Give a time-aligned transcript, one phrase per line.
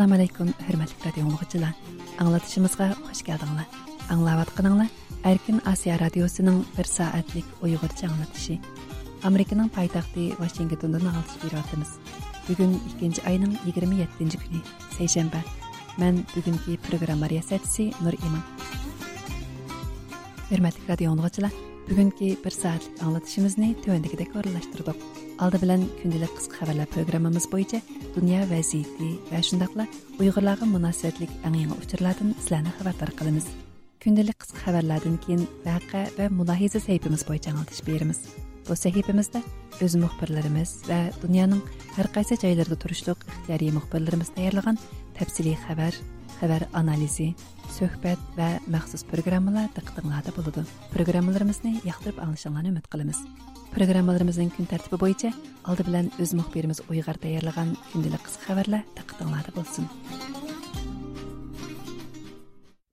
[0.00, 1.72] assalomu alaykum hurmatli radio o'quvchilar
[2.22, 3.66] anglatishimizga xush keldinglar
[4.14, 4.88] anglayotganinglar
[5.30, 8.56] erkin osiyo radiosining bir soatlik uyg'urcha anglatishi
[9.28, 11.90] amerikaning poytaxti vashingtondan anglatish beryapmiz
[12.48, 14.64] bugun ikkinchi ayning yigirma yettinchi kuni
[14.96, 15.44] seshanba
[16.00, 18.44] man bugungi programma riyosatchisi nur iman
[20.50, 21.52] hurmatli radio o'quvchilar
[21.90, 27.78] bugungi bir soatlik anglatishimizni tuvandagidek o'rinlashtirdik Алды белән күндәлек кыска хәбәрләр программамыз буенча
[28.12, 29.88] дөнья вазiyati ва шундыйлар
[30.20, 33.46] уйгырларга мөнәсәбәтлек иң яңа учурлардан сезләрне хәбәрдар кылабыз.
[34.04, 38.20] Күндәлек кыска хәбәрләрдән кин вакыа ва мулахиза сәйфебез буенча аңлатыш беребез.
[38.68, 39.40] Бу сәйфебездә
[39.80, 41.64] үз мөхбирләребез ва дөньяның
[41.96, 44.76] һәр кайсы җайларында турышлык ихтияри мөхбирләребез таярлаган
[45.16, 45.96] тәфсилий хәбәр,
[46.42, 47.32] хәбәр анализи,
[47.78, 50.66] сөхбәт ва махсус программалар дикътыңларда булды.
[50.92, 53.24] Программаларыбызны яктырып аңлашыңларны үмид кылабыз.
[53.70, 55.28] Программаларымыздың күн тәртібі бойынша
[55.70, 59.86] алды білән өз мұхбиріміз ойғар даярлаған күнделік қысқа хабарлар тақытыңлады болсын.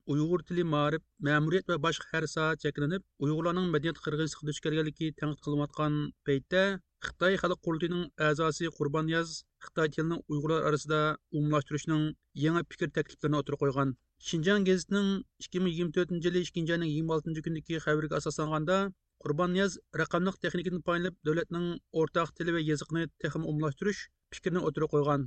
[0.07, 5.41] Uyghur tili ma'rif, ma'muriyat va boshqa har soat cheklanib, Uyg'urlarning madaniyat qirg'inchiligiga duch kelganligi tanqid
[5.47, 5.97] qilinayotgan
[6.29, 6.61] paytda
[7.07, 9.33] Xitoy xalq qurultiyining a'zosi Qurban Yoz
[9.65, 11.01] Xitoy tilini Uyg'urlar orasida
[11.37, 12.05] umumlashtirishning
[12.43, 13.91] yangi fikr takliflarini o'tirib qo'ygan.
[14.29, 15.11] Шинжан гезитінің
[15.47, 18.79] 2024 жылы 2 айының 26 күндегі хабарға асасланғанда
[19.25, 21.67] oltinchi kundagi xabariga asoslanganda qurbonyoz raqamliq texnikadan foydalanib davlatning
[21.99, 24.01] o'rtaq tili va yoziqni texmi umumlashtirish
[24.33, 25.21] fikrini o'tirib qo'ygan.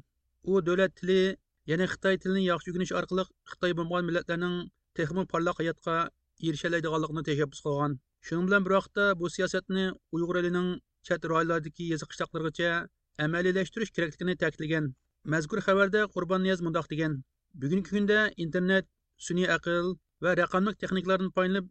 [0.51, 1.37] U davlat tili
[1.71, 4.57] ya'ni xitoy tilini yaxshi o'rganish orqali xitoy bo'lmagan millatlarning
[4.97, 5.97] texmi parlaq hayotga
[6.49, 7.93] erishaoladiganligini tashabbus qilgan.
[8.27, 9.85] Shuning bilan bir vaqtda bu siyosatni
[10.17, 10.69] uyg'ur elining
[11.07, 12.71] chat rayonlardagi yezi qishloqlargacha
[13.27, 14.85] amaliylashtirish kerakligini ta'kidlagan.
[15.33, 17.13] Mazkur xabarda qurbon niyoz mundoq degan.
[17.61, 18.87] Bugungi kunda internet
[19.27, 19.87] sun'iy aql
[20.25, 21.67] va raqamli texnikalardan foydalanib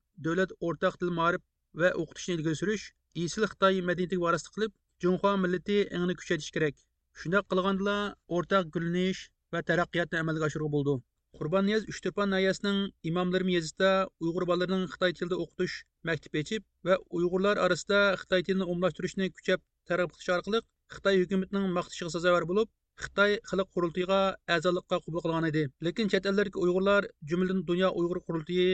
[1.81, 2.85] va o'qitishni ilgari surish
[3.25, 6.75] isil xitoy madaniyatiga varaslik qilib junxo millati engni kuchaytirish kerak.
[7.19, 7.97] Shundoq qilgandala
[8.37, 9.21] o'rtaq gullanish
[9.53, 10.95] va taraqqiyotni amalga oshirgan bo'ldi.
[11.37, 13.89] Qurbon niyoz uchtepan nayasining imomlari yezida
[14.25, 15.75] uyg'ur bolalarining xitoy tilida o'qitish
[16.09, 20.61] maktab ochib va uyg'urlar orasida xitoy tilini umumlashtirishni kuchab targ'ib qilish orqali
[20.95, 22.71] xitoy hukumatining maqtashiga sazovor bo'lib
[23.03, 24.19] xitoy xalq qurultiyiga
[24.55, 25.63] a'zolikqa qabul qilgan edi.
[25.87, 28.69] Lekin chet eldagi uyg'urlar jumladan dunyo uyg'ur qurultiyi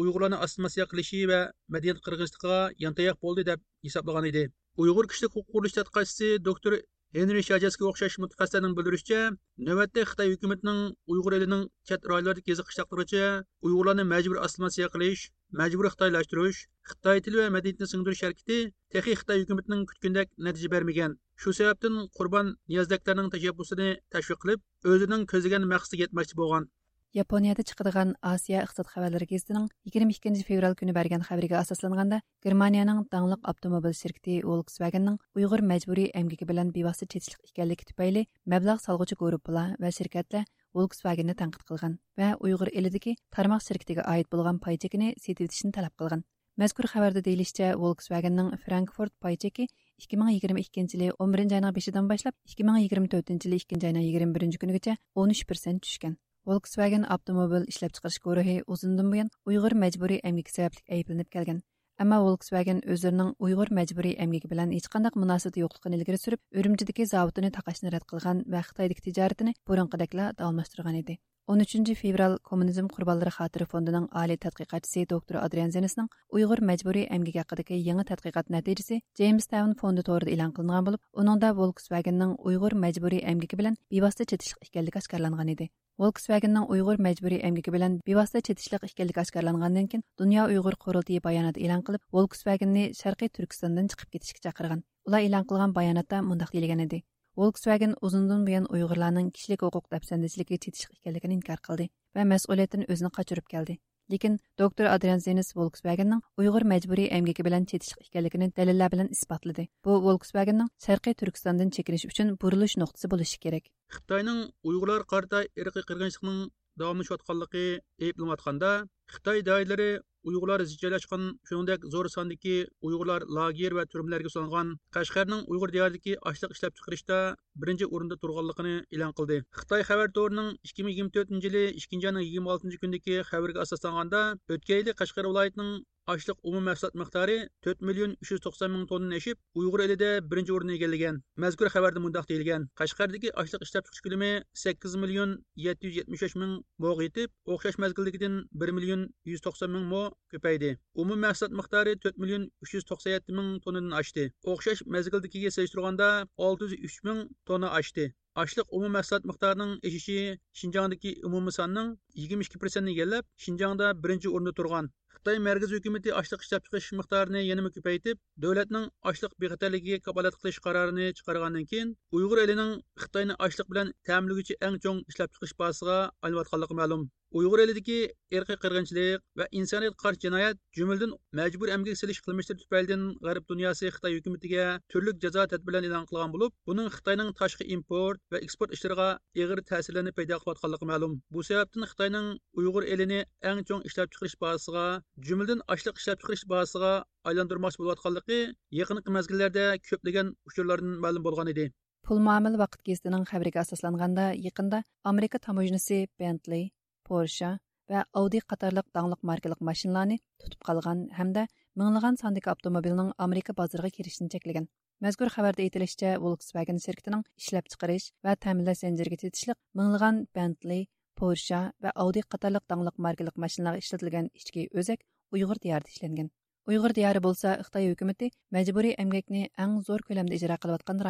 [0.00, 1.40] uyg'urlarni osmasiya qilishi va
[1.74, 4.44] madaniyat qirg'izligiga yantayoq bo'ldi deb hisoblagan edi.
[4.82, 6.78] Uyg'ur kishilik huquq qurilish tadqiqotchisi doktor
[7.16, 9.20] henri shajasga o'xshash mutaxassislarning bildirishicha
[9.68, 10.78] navbatda xitoy hukumatining
[11.14, 13.26] uyg'ur elining chet rayonlardagi kezi qishloqlargacha
[13.66, 15.24] uyg'urlarni majbur assimilyatsiya qilish
[15.60, 16.60] majburiy xitoylashtirish
[16.92, 18.58] xitoy tili va madaniyatini singdirish harakati
[18.96, 21.18] texi xitoy hukumatining kutgandek natija bermagan.
[21.40, 26.70] Shu sababdan qurbon niyozdaklarning tashabbusini tashviq qilib o'zining ko'zlagan maqsadiga yetmoqchi bo'lgan.
[27.14, 33.92] Японияда чыгыдыган Азия икътисад хәбәрләре гезитенең 22 февраль көне бергән хәбәргә асасланганда, Германияның даңлык автомобиль
[33.92, 40.48] şirkәте Volkswagenның уйгыр мәҗбүри әмгәге белән бивасыт чәчлек икәнлеге тупайлы мәбләг салгычы группалар ва şirkәтләр
[40.72, 45.92] Volkswagenni тәнкыйть кылган ва уйгыр илидәге тармак şirkәтегә аит булган пай чекене сетеп итишне таләп
[46.00, 46.24] кылган.
[46.56, 53.86] Мәзкур хәбәрдә дәйлишчә Volkswagenның Frankfurt пай 2022 елы 11 айның 5-дән башлап 2024 елы 2
[53.86, 56.16] айның 21 көнегәчә 13% төшкән.
[56.50, 61.60] Volkswagen avtomobil ishlab chiqarish guruhi uzundan buyon Uyg'ur majburiy emgigi sababli ayblanib kelgan.
[62.02, 67.50] Ammo Volkswagen o'zlarining Uyg'ur majburiy emgigi bilan hech qanday munosabati yo'qligini ilgari surib, Urumchidagi zavodini
[67.58, 71.16] taqashni rad qilgan va Xitoydagi tijoratini burunqidakla davomlashtirgan edi.
[71.54, 77.78] 13 fevral Kommunizm qurbonlari xotiri fondining oliy tadqiqotchisi doktor Adrian Zenisning Uyg'ur majburiy emgigi haqidagi
[77.90, 83.62] yangi tadqiqot natijasi James Town fondi to'g'rida e'lon qilingan bo'lib, uningda Volkswagenning Uyg'ur majburiy emgigi
[83.62, 85.70] bilan bevosita chetishlik ekanligi oshkorlangan edi.
[86.00, 91.84] Volkswagenның уйғур мәцбүрі әмгігі білін бевасыта чәтишлек ішкелдік ашкарлангандан кен дүния Уйгыр курултыы баянаты илан
[91.84, 94.82] қылып Volkswagenны шарқи Түркстандан чыгып кетішік чакырган.
[95.04, 97.02] Улар элан кылган баянатта мондак дилгән иде.
[97.36, 103.46] Volkswagen uzundan buyon Uyg'urlarning kishilik huquq dafsandachiligiga chetish ekanligini inkor qildi va mas'uliyatdan o'zini qochirib
[103.52, 103.76] keldi.
[104.10, 109.68] Lekin doktor adrian zenis volkswagenning uyg'ur majburiy emgaki bilan chetishlik ekanligini dalillar bilan isbotladi.
[109.84, 113.64] Bu volkswagenning sharqiy turkistondan chekinish uchun burilish nuqtasi bo'lishi kerak.
[113.96, 117.66] Xitoyning uyg'urlar qarta irqiy qirg'inchilikning etayotganligi
[118.00, 118.70] ayblanayotganda
[119.14, 119.90] xitoy doiralari
[120.28, 122.56] uyg'urlar zich joylashgan shuningdek zo'r sondagi
[122.88, 127.18] uyg'urlar lager va turmlarga solingan qashqarning uyg'ur diyoridagi ochliq ishlab chiqarishda
[127.64, 129.38] birinchi o'rinda turganligini e'lon qildi.
[129.60, 134.22] Xitoy xabar to'rining ikki ming yigirma to'rtinchi yili ikkinchi oyning yigirma oltinchi kundagi xabarga asoslanganda
[134.56, 135.72] o'tgan yili qashqar viloyatining
[136.10, 137.34] Ашлык умум мәхсулат миқдары
[137.64, 141.20] 4 миллион 390 мең тоннаны ашып, Уйгыр элидә беренче урынны эгелләгән.
[141.38, 144.30] Мәзкур хәбәрдә мондак диелгән: Кашкардагы ашлык эшләп чыгыш күләме
[144.62, 150.02] 8 миллион 773 мең моға итеп, охшаш мәзгилдәгедән 1 миллион 190 мең мо
[150.34, 150.72] көпәйде.
[150.98, 154.32] Умум мәхсулат миқдары 4 миллион 397 мең тоннадан ашты.
[154.42, 158.10] Охшаш мәзгилдәгегә сәйштурганда 603 мең тонна ашты.
[158.40, 160.14] Ашлык умум мәхсулат миқдарының эшиши
[160.60, 161.90] Шинҗаңдагы умуми санның
[162.26, 164.88] 22% ni egallab, Шинҗаңда birinchi o'rinda turgan.
[165.22, 171.06] xitoy markaziy hukumati ochliq ishlab chiqarish miqdorini yanama ko'paytib davlatning ochliq bexatarligiga kapolat qilish qarorini
[171.18, 177.04] chiqargandan keyin uyg'ur elining xitoyni ochliq bilan ta'minlaguvchi eng chong ishlab chiqarish bazasiga aylanayotganligi ma'lum
[177.38, 177.98] uyg'ur elidagi
[178.36, 184.16] irqiy qirg'inchilik va insoniyatga qarshi jinoyat jumladan majbur amgak silish qilmishlari tufaylidan g'arb dunyosi xitoy
[184.18, 189.08] hukumatiga turli jazo tadbirlarini e'lon qilgan bo'lib buning xitoyning tashqi import va eksport ishlariga
[189.42, 191.12] ig'ir ta'sirlarni paydo qilayotganligi ma'lum.
[191.34, 192.26] Bu sababdan xitoyning
[192.60, 193.20] uyg'ur elini
[193.50, 194.84] eng chong ishlab chiqarish bazasiga
[195.28, 196.92] jumladan ochliq ishlab chiqarish bazasiga
[197.30, 198.40] aylantirmoqchi bo'layotganligi
[198.80, 201.66] yaqinqi mezgillarda ko'plagan uchurlardan ma'lum bo'lgan edi.
[202.06, 204.78] Pul muomala vaqt gazitining xabariga asoslanganda yaqinda
[205.10, 206.64] amerika tamojnisi bentley
[207.12, 207.48] Porsche
[207.92, 211.42] ва Audi қатарлық даңлық маркалық машиналарны тутып қалған, һәмдә
[211.76, 214.68] миңлыган сандагы автомобильнең Америка базарыга киришен чекләгән.
[215.04, 220.86] Мәзкур хәбәрдә әйтелишчә, Volkswagen şirketенең эшләп чыгарыш ва тәэминләш зәнҗиргә тетишлек миңлыган Bentley,
[221.20, 225.04] Porsche ва Audi қатарлық даңлық маркалық машиналарга эшләтелгән ички өзәк
[225.36, 226.32] Уйгыр дияры эшләнгән.
[226.64, 231.02] Уйгыр дияры булса, Хытай хөкүмәте мәҗбүри әмгәкне иң zor күләмдә иҗра кылып аткан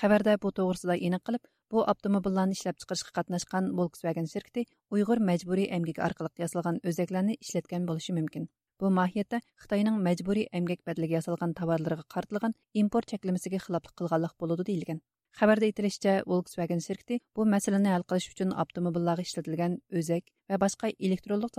[0.00, 6.00] Хабарда бу тогрысында эник кылып, бу автомобильләрне ішлеп чыгарышка катнашкан Volkswagen şirkәте уйгыр мәҗбүри әмгәк
[6.06, 8.48] аркылы язылган өзәкләрне ішлеткен булышы мүмкін.
[8.80, 15.02] Бу маһиятта Хитаенның мәҗбүри әмгәк бәдлеге язылган товарларга картылган импорт чәклемесегә хилаплык кылганлык булуды диелгән.
[15.38, 21.54] Хабарда әйтелишчә, Volkswagen şirkәте бу мәсьәләне хәл үшін өчен автомобильләргә эшләтелгән өзәк басқа башка электронлык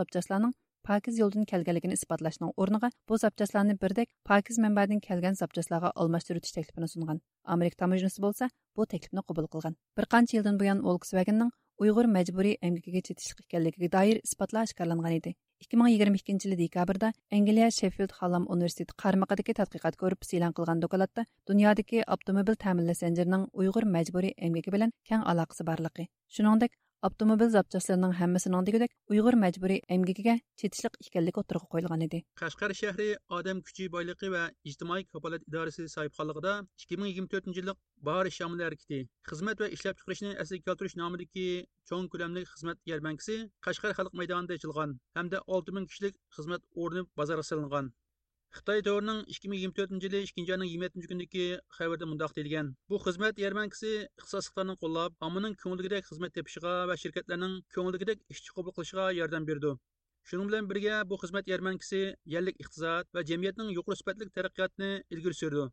[0.90, 7.22] pokiz yo'ldan kelganligini isbotlashning o'rniga bu zapchastlarni birdek pokiz manbadan kelgan zapchastlarga almashtiritish taklifini sungan
[7.56, 11.54] amerika tamojnisi bo'lsa bu taklifni qabul qilgan bir qancha yildan buyon volkswagenning
[11.86, 15.34] uyg'ur majburiy emgakiga chetishlik ekanligiga doir isbotlar oshkorlangan edi
[15.64, 22.60] 2022 yili dekabrda Angliya Sheffield Hallam universiteti qarmaqidagi tadqiqot korpusi e'lon qilgan dokladda dunyodagi avtomobil
[22.64, 26.76] ta'minlash zanjirining Uyg'ur majburiy emgaki bilan keng aloqasi borligi, shuningdek
[27.08, 32.20] avtomobil zapchastlarining hammasining degudek uyg'ur majburiy emgigiga chetishliq ekanligi o'tirg'a qo'yilgan edi.
[32.42, 33.08] Qashqar shahri
[33.38, 36.54] odam kuchi boyligi va ijtimoiy kafolat idorasi sohibxonligida
[36.84, 39.00] ikki ming yigirma to'rtinchi yillik bahor shamil harakati
[39.32, 41.48] xizmat va ishlab chiqarishni asliga keltirish nomidagi
[41.92, 43.36] cho'ng ko'lamli xizmat yarmankisi
[43.68, 47.92] qashqar xalq maydonida ochilgan hamda olti ming kishilik xizmat o'rni bozorga solingan.
[48.58, 51.46] Xitoy to'rining ikki ming yigirma to'rtinchi yili ikkinchi oyning yigirma yettinchi kunidagi
[51.78, 52.68] xabarda mundoq deyilgan.
[52.90, 59.06] Bu xizmat yarmankisi ixtisosliklarni qo'llab ommaning ko'ngildagidek xizmat tepishiga va shirkatlarning ko'ngildagidek ishchi qabul qilishiga
[59.20, 59.72] yordam berdi.
[60.30, 62.02] Shuning bilan birga bu xizmat yarmankisi
[62.36, 65.66] yallik iqtisod va jamiyatning yuqori sifatli taraqqiyotini ilgari surdi.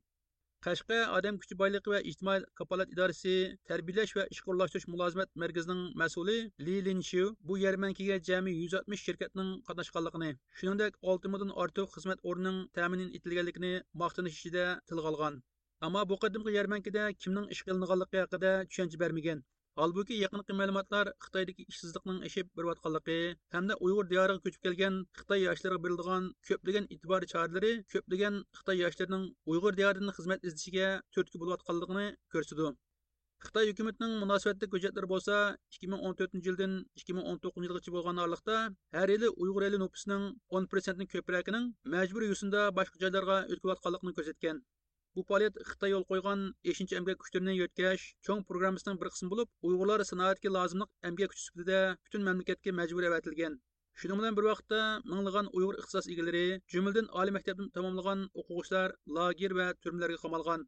[0.64, 3.34] Qashqa odam kuchi boyligi va ijtimoiy kapolat idorasi
[3.70, 6.34] tarbiyalash va ishga o'rlashtirish mulozimat markazining mas'uli
[6.66, 10.30] li linshu bu yarmankaga jami yuz oltmish shirkatning qatnashganligini
[10.62, 13.72] shuningdek olti mingdan ortiq xizmat o'rnining ta'min etilganligini
[14.04, 15.40] maqtanish ichida tilga olgan
[15.88, 19.38] ammo bu qadimgi yarmankada kimning ish qilinganligi haqida tushuncha bermagan.
[19.78, 23.18] Halbuki yaqinqi ma'lumotlar Xitoydagi ishsizlikning oshib borayotganligi
[23.56, 29.78] hamda Uyg'ur diyoriga ko'chib kelgan Xitoy yoshlariga berilgan ko'plagan e'tibor choralari ko'plagan Xitoy yoshlarining Uyg'ur
[29.80, 32.72] diyoridan xizmat izlashiga turtki bo'layotganligini ko'rsatdi.
[33.46, 35.38] Xitoy hukumatining munosabatli hujjatlari bo'lsa
[35.78, 36.74] 2014 yildan
[37.04, 38.58] 2019 yilgacha bo'lgan oralikda
[38.98, 40.26] har yili Uyg'ur eli nufusining
[40.58, 44.62] 10%ni ko'proqining majburiy yo'sinda boshqa joylarga o'tkazayotganligini ko'rsatgan.
[45.18, 50.04] Bu palet Xitoy yo'l qo'ygan 5 emgak kuchlarini yo'tkash cho'ng programmasining bir qismi bo'lib, Uyg'urlar
[50.10, 53.56] sanoatga lozimliq emgak kuchi sifatida butun mamlakatga majburiy avatilgan.
[54.02, 54.78] Shuning bilan bir vaqtda
[55.14, 60.64] minglagan Uyg'ur ixtisos egalari, jumladan oliy maktabni tamomlagan o'quvchilar lager va turmalarga qamalgan.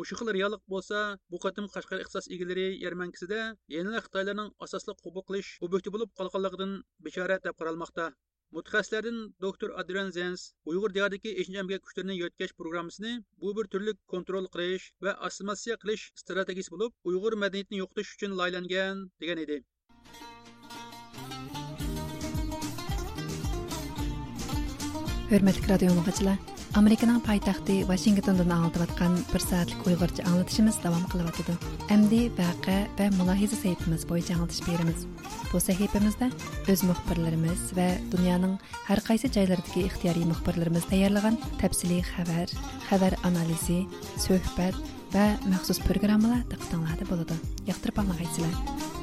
[0.00, 3.40] Mushu xil bo'lsa, bu qatim Qashqar ixtisos egalari yarmankasida
[3.76, 8.12] yana Xitoylarning asosli qabul qilish obyekti bo'lib qolganligidan bishorat deb qaralmoqda.
[8.54, 14.46] مۇتەخەسسىسلەردىن دوكتور ئادرىيان زېنس ئۇيغۇر دىيارىدىكى ئىشىنچ ئەمگەك كۈچلىرىنى يۆتكەش پىروگراممىسىنى بۇ بىر تۈرلۈك كونترول
[14.56, 19.62] قىلىش ۋە ئاسسىمىلياtsiيە قىلىش ئىستراتېگىيىسى بولۇپ ئۇيغۇر مەدەنىيىتىنى يوقىتىش ئۈچۈن لايىھەلەنگەن دېگەن ئىدى.
[25.34, 31.54] Hurmatli radio Американың пайтақты Вашингтондан алып атқан бір сәтлік ұйғырча аңлатышымыз давам қылып атыды.
[31.94, 35.04] Әмді вәқі вә мұлахиза сәйіпіміз бойынша аңлатыш береміз.
[35.52, 36.32] Бұл сәйіпімізді
[36.74, 38.56] өз мұхбірлеріміз вә дүнияның
[38.90, 42.56] әр қайсы жайлардығы ихтияри мұхбірлеріміз даярлаған тәпсілі хәбәр,
[42.88, 43.84] хәбәр анализи,
[44.18, 44.74] сөхбәт
[45.14, 47.38] вә мәқсус программалар тықтыңлады болады.
[47.70, 48.93] Яқтырып аңлағайсылар.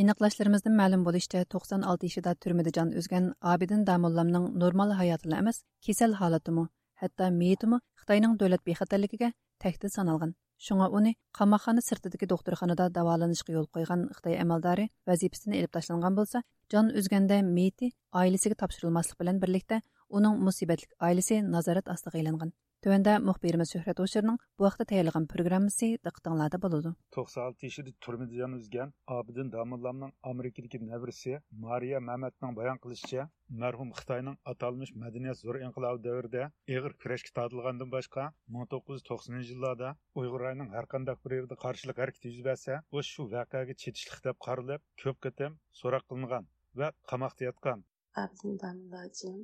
[0.00, 6.64] Aniqlashlarimizdan ma'lum bo'lishicha 96 yoshida turmada jon uzgan Abidin Damullamning normal hayotini emas, kasal holatimi,
[7.02, 9.28] hatto meyitimi Xitoyning davlat bexatarligiga
[9.64, 10.32] tahdid sanalgan.
[10.66, 16.42] Шуңа уни qamoqxona sirtidagi doktorxonada davolanishga yo'l qo'ygan Xitoy amaldori vazifasini elib tashlangan bo'lsa,
[16.72, 17.92] jon uzganda meyti
[18.22, 19.82] oilasiga topshirilmaslik bilan birlikda
[20.18, 22.52] uning musibatli oilasi nazorat ostiga aylangan.
[22.85, 26.91] Төвәндә мөхбирimiz Шөһрәт Ошырның bu вакытта тәйярлыгын программасы диктанларда булды.
[27.15, 33.25] 96 yaşında turmada jan üzgen Abidin Damullamның Amerikadagi nevrisi Mariya Mamatның bayon qilishicha,
[33.63, 38.27] marhum Xitoyning atalmış madaniyat zo'r inqilobi davrida ig'ir kurashga tortilgandan boshqa
[38.59, 43.79] 1990 yillarda Uyg'ur rayonining har qanday bir yerda qarshilik harakati yuz bersa, u shu voqeaga
[43.85, 46.45] chetishlik deb qarilib, ko'p qatam so'roq qilingan
[46.83, 47.83] va qamoqda yotgan.
[48.25, 49.37] Abidin Damullamjim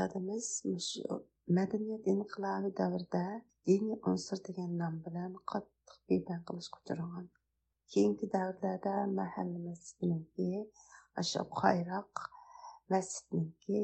[0.00, 0.50] dadamiz
[1.56, 3.24] madaniyat inqilobi davrida
[3.66, 7.26] diniy unsur degan nom bilan qattiq beban qilishga uchragan
[7.92, 10.48] keyingi davrlarda mahalla masjidiniki
[11.30, 12.14] shu xayroq
[12.92, 13.80] masjidniki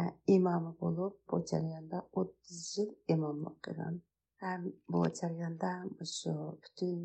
[0.00, 0.02] e,
[0.36, 3.96] imomi bo'lib bu jarayonda o'ttiz yil imomlik qilgan
[4.42, 4.62] ham
[4.92, 5.72] bu jarayonda
[6.16, 7.00] shu butun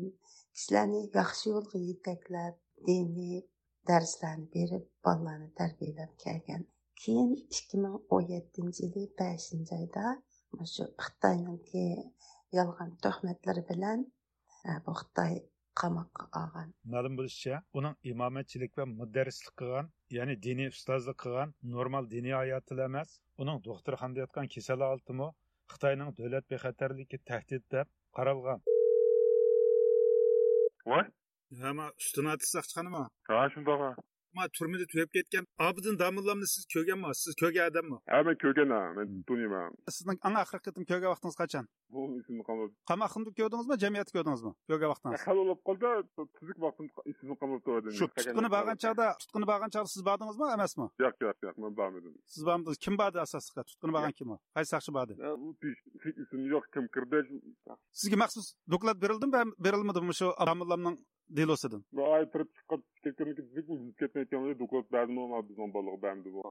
[0.54, 2.54] kishilarni yaxshi yo'lga yetaklab
[2.86, 3.36] diniy
[3.88, 6.62] darslarni berib bolalarni tarbiyalab kelgan.
[7.02, 10.06] Keyin ikki ming o'n yettinchi yili beshinchi oyda
[10.74, 11.84] shu xitoyniki
[12.58, 13.98] yolg'on tuhmatlari bilan
[14.84, 15.34] bu xitoy
[15.80, 22.36] qamoqqa olgan ma'lum bo'lishicha uning imomatchilik va mudarrislik qilgan ya'ni diniy ustozlik qilgan normal diniy
[22.40, 23.10] hayoti emas
[23.44, 25.28] uning doktorxonada yotgan kasali oltimi
[25.74, 27.86] xitoyning davlat bexatarligi tahdid deb
[28.16, 28.60] qaralgan
[30.90, 31.04] voy
[32.04, 33.82] ustini atisaqchiqanimi ha shundoq
[34.36, 35.46] ma türmede türep ketken.
[35.58, 37.06] Abdın damıllamını siz köge mi?
[37.12, 38.00] Siz köge adam mı?
[38.08, 38.96] Ama köge na.
[38.96, 39.22] Ben hmm.
[39.22, 39.70] tunuyum ha.
[39.88, 41.68] Sizin ana akır kıtım köge vaktiniz kaçan?
[41.90, 42.72] Bu isimli kalmadı.
[42.88, 43.78] Kamakındı gördünüz mü?
[43.78, 44.54] Cemiyeti gördünüz mü?
[44.68, 45.24] Köge vaktiniz.
[45.24, 46.08] Kal e, olup kaldı.
[46.40, 47.92] Tüzük vaktim isimli kalmadı.
[47.92, 50.50] Şu tutkunu bağın çağda, tutkunu bağın çağda siz bağdınız mı?
[50.52, 50.88] Emez mi?
[50.98, 51.54] Yok yok yok.
[51.58, 52.14] Ben bağmadım.
[52.26, 52.78] Siz bağmadınız.
[52.78, 53.62] Kim bağdı asaslıkla?
[53.62, 54.38] Tutkunu bağın kim o?
[54.54, 55.12] Hay sakşı bağdı.
[55.12, 55.56] E, bu
[56.22, 56.64] isim yok.
[56.74, 57.26] Kim kırdı?
[57.92, 61.06] Sizge maksus doklat berildim ben berilmedim şu adamlarımın
[61.38, 61.82] delosidan
[62.16, 62.82] aytirib chiqib
[64.00, 66.42] ketmayotgan doklad berdimi bizning bolaga bermdi bu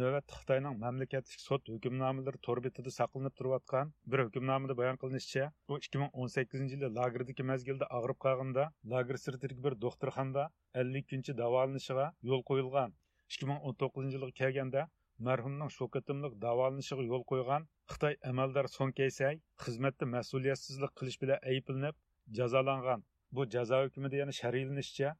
[0.00, 6.02] navbatda xitoyning mamlakatlik sud hukmnomalari tor betida saqlanib turayotgan bir hukmnomada bayon qilinishicha u ikki
[6.02, 10.46] ming o'n sakkizinchi yilda lagerdagi mezgilda og'rib qolganda lager sirtidagi bir doktorxonada
[10.84, 12.96] ellik kuncha davolanishiga yo'l qo'yilgan
[13.32, 14.86] ikki ming o'n to'qqizinchi yilga kelganda
[15.30, 22.02] marhumning shu qatimliq davolanishiga yo'l qo'ygan xitoy amaldor son keysay xizmatda mas'uliyatsizlik qilish bilan ayblanib
[22.38, 23.08] jazolangan
[23.38, 25.10] bu jazo hukmida yana sharilinishicha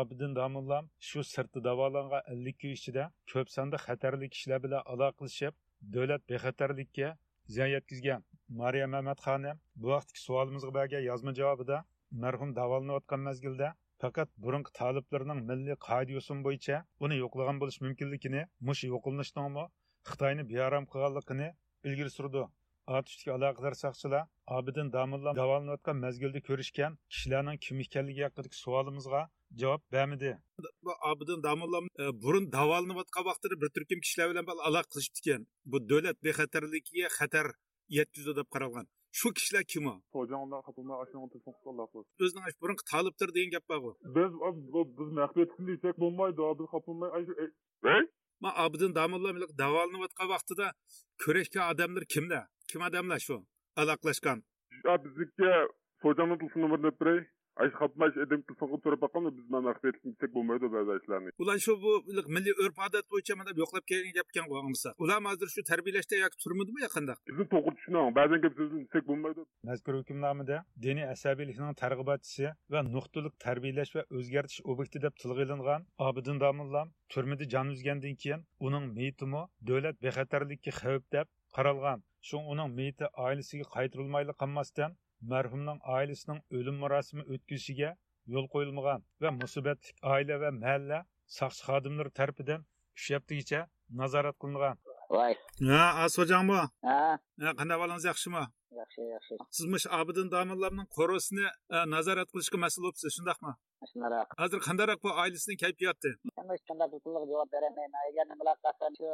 [0.00, 5.54] obidin domullam shu sirtda davolangan ellik kun ichida ko'p sonda xatarli kishilar bilan aloqalashib
[5.94, 7.08] davlat bexatarlikka
[7.54, 8.26] ziyon yetkazgan
[8.62, 11.78] mariya mamatxonim bu vaqtgi savolimizga bergan yozma javobida
[12.24, 13.68] marhum davolanayotgan mazgilda
[14.02, 19.64] faqat burungi toliblarning milliy qoida yo'sin bo'yicha uni yo'qlagan bo'lish mumkinligini mush yo'qilishninmi
[20.10, 21.48] xitoyni bearam qilganligini
[21.90, 22.44] ilgari surdi.
[22.98, 24.22] Otishdagi aloqador soqchilar
[24.58, 29.22] obidin damulla davolanayotgan mazgilda ko'rishgan kishilarning kim ekanligi haqidagi savolimizga
[29.62, 30.32] javob bermadi.
[30.84, 35.42] Bu obidin damulla e, burun davolanayotgan vaqtida bir turkum kishilar bilan aloqa qilishibdi ekan.
[35.70, 37.46] Bu davlat bexatarligiga xatar
[37.98, 38.86] yetkazdi deb qaralgan.
[39.18, 39.94] Shu kishilar kim u
[42.20, 44.30] o'zining burun tolibdir degan gap bor biz
[44.98, 46.40] biz maxfiyatni desak bo'lmaydi.
[46.58, 47.10] Biz xopilmay
[48.44, 49.30] ma obidin damulla
[49.62, 50.66] davolanayotgan vaqtida
[51.24, 53.36] ko'rishgan odamlar kimlar kim odamlar shu
[53.82, 54.38] aloqalashgan
[55.04, 55.52] bizga
[56.02, 57.20] foydani tilsini bir beray
[57.60, 61.30] Ayş xatmaş edim tılsın turib bakalım biz men maxfiyetlik desek bo'lmaydi ba'zi ishlarni.
[61.42, 61.92] Ular shu bu
[62.36, 64.88] milliy urf odat bo'yicha mana yo'qlab kelgan gapkan qo'yganmisa.
[65.02, 67.14] Ular hozir shu tarbiyalashda yoki turmadimi yaqinda?
[67.28, 68.14] Bizni to'g'ri tushuning.
[68.18, 69.40] Ba'zan gap so'zni desek bo'lmaydi.
[69.70, 76.38] Mazkur hukmnomada diniy asabiylikning targ'ibotchisi va nuqtalik tarbiyalash va o'zgartirish obyekti deb tilga ilingan Obidin
[76.44, 81.98] Domullam turmada jon uzgandan keyin uning meyitimi davlat bexatarlikka xavf deb qaralgan.
[82.28, 84.96] Shu uning meyti oilasiga qaytarilmayli qolmasdan
[85.32, 87.90] marhumning oilasining o'lim marosimi o'tkazishiga
[88.34, 90.98] yo'l qo'yilmagan va musibatli oila va mahalla
[91.38, 92.60] soqchi xodimlari tarafidan
[92.98, 93.60] uch haftagacha
[94.00, 94.76] nazorat qilingan
[95.16, 95.32] voy
[95.70, 96.58] ha asojanmi
[96.88, 96.98] ha
[97.58, 98.42] qanday ahvolingiz yaxshimi
[98.80, 99.34] yaxshi yaxshi.
[99.56, 101.46] Siz mush abidin domillarning qo'rosini
[101.94, 103.52] nazorat qilishga mas'ul bo'libsiz shundaqmi?
[103.90, 106.10] Shunaroq hozir qandayroq bu oilasining kayfiyati
[106.40, 109.06] endi shunda to'liq javob beraman agar nimalar qilsam shu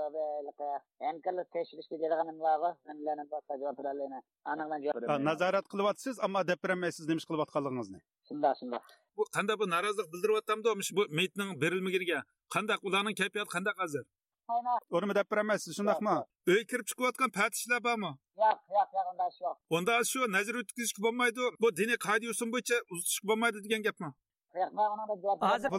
[1.07, 4.23] hamkorlik tekshirish deydigan nimalarga javob berolmayman.
[4.53, 8.79] Aniq man javob beraman nazorat qilyapsiz ammo deb berolmaysiz nima ish qilayotganligingizni shunda shunda.
[9.17, 12.19] Bu qanday bu norozilik bildiryaptamdi bu meyitning berilmaganiga
[12.55, 14.05] qandaq ularning kayfiyati qandaq hozir
[14.97, 16.15] uni deb berolmaysiz shundaqmi
[16.53, 18.11] uy kirib chiqayotgan fatishlar bormi
[18.43, 22.49] yo'q yo'q yo'q unda shu yo'q unda shu nazar o'tkazishga bo'lmaydi bu diniy qoida usul
[22.55, 24.11] bo'yicha uzatishga bo'lmaydi degan gapmi
[25.51, 25.71] hozir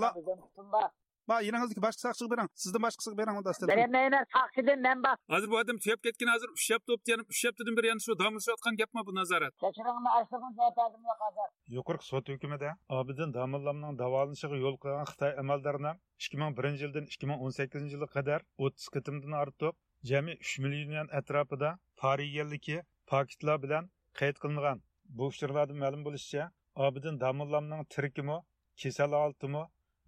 [1.29, 5.57] ba yeringizniki boshqa soqchiga bering sizdan boshqasiga bering unda bermayman soqchidan man bor hozir bu
[5.61, 9.11] odam tuyab ketgan hozir ushlab turibdi yana uch haftadan beri yana shu domlashayotgan gapmi bu
[9.19, 9.53] nazorat?
[9.63, 11.47] Kechiringni hozir?
[11.77, 12.69] Yuqorqi sud hukmida
[12.99, 15.91] obidin domillamning davolanishiga yo'l qo'ygan xitoy amaldorni
[16.23, 19.73] ikki ming birinchi yildan ikki ming o'n sakkizinchi yilga qadar o'ttiz qitimdan ortiq
[20.09, 21.69] jami uch million atrofida
[22.01, 22.77] pora yeganligi
[23.11, 23.83] paketlar bilan
[24.19, 24.77] qayd qilingan.
[25.17, 26.43] Bu uchurlarda ma'lum bo'lishicha
[26.85, 28.37] obidin domillamning tirikimi
[28.81, 29.63] kasal oltimi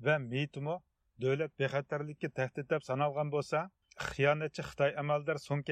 [0.05, 0.75] va meytimi
[1.25, 3.65] davlat bexatarlikka tahdid deb sanalgan bo'lsa
[4.09, 5.63] xiyonatchi xitoy amaldor sun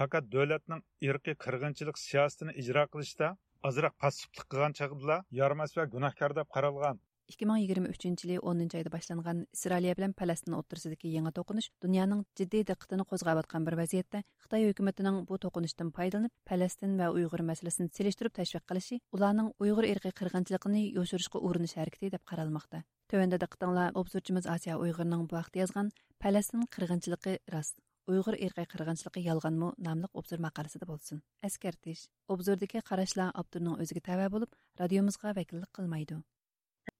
[0.00, 3.28] faqat davlatning irqiy qirg'inchilik siyosatini ijro qilishda
[3.70, 7.00] ozroq passivlik qilgan chog'da yormas va gunohkor deb qaralgan.
[7.30, 13.38] 2023 жылы 10 айда башланган Израилия белән Палестина отырсыдагы яңа токуныш дөньяның җитди диккәтен козгап
[13.42, 18.98] аткан бер вазиятта Хытай хөкүмәтенең бу токуныштан файдаланып Палестин ва Уйгыр мәсьәләсен селештирүп тәшвиқ кылышы
[19.14, 22.82] уларның Уйгыр ирки кыргынчылыгын яшырышка урыныш хәрәкәте дип каралмакта.
[23.12, 27.78] Төвәндә дә кытыңлар обзорчымыз Азия Уйгырның бу вакытта язган Палестин кыргынчылыгы раст.
[28.10, 31.20] Uyghur irqi qirg'inchiligi yolg'onmi nomliq obzor maqolasida bo'lsin.
[31.48, 32.02] Askartish.
[32.34, 36.18] Obzordagi qarashlar avtorning o'ziga tava bo'lib, radiomizga vakillik qilmaydi.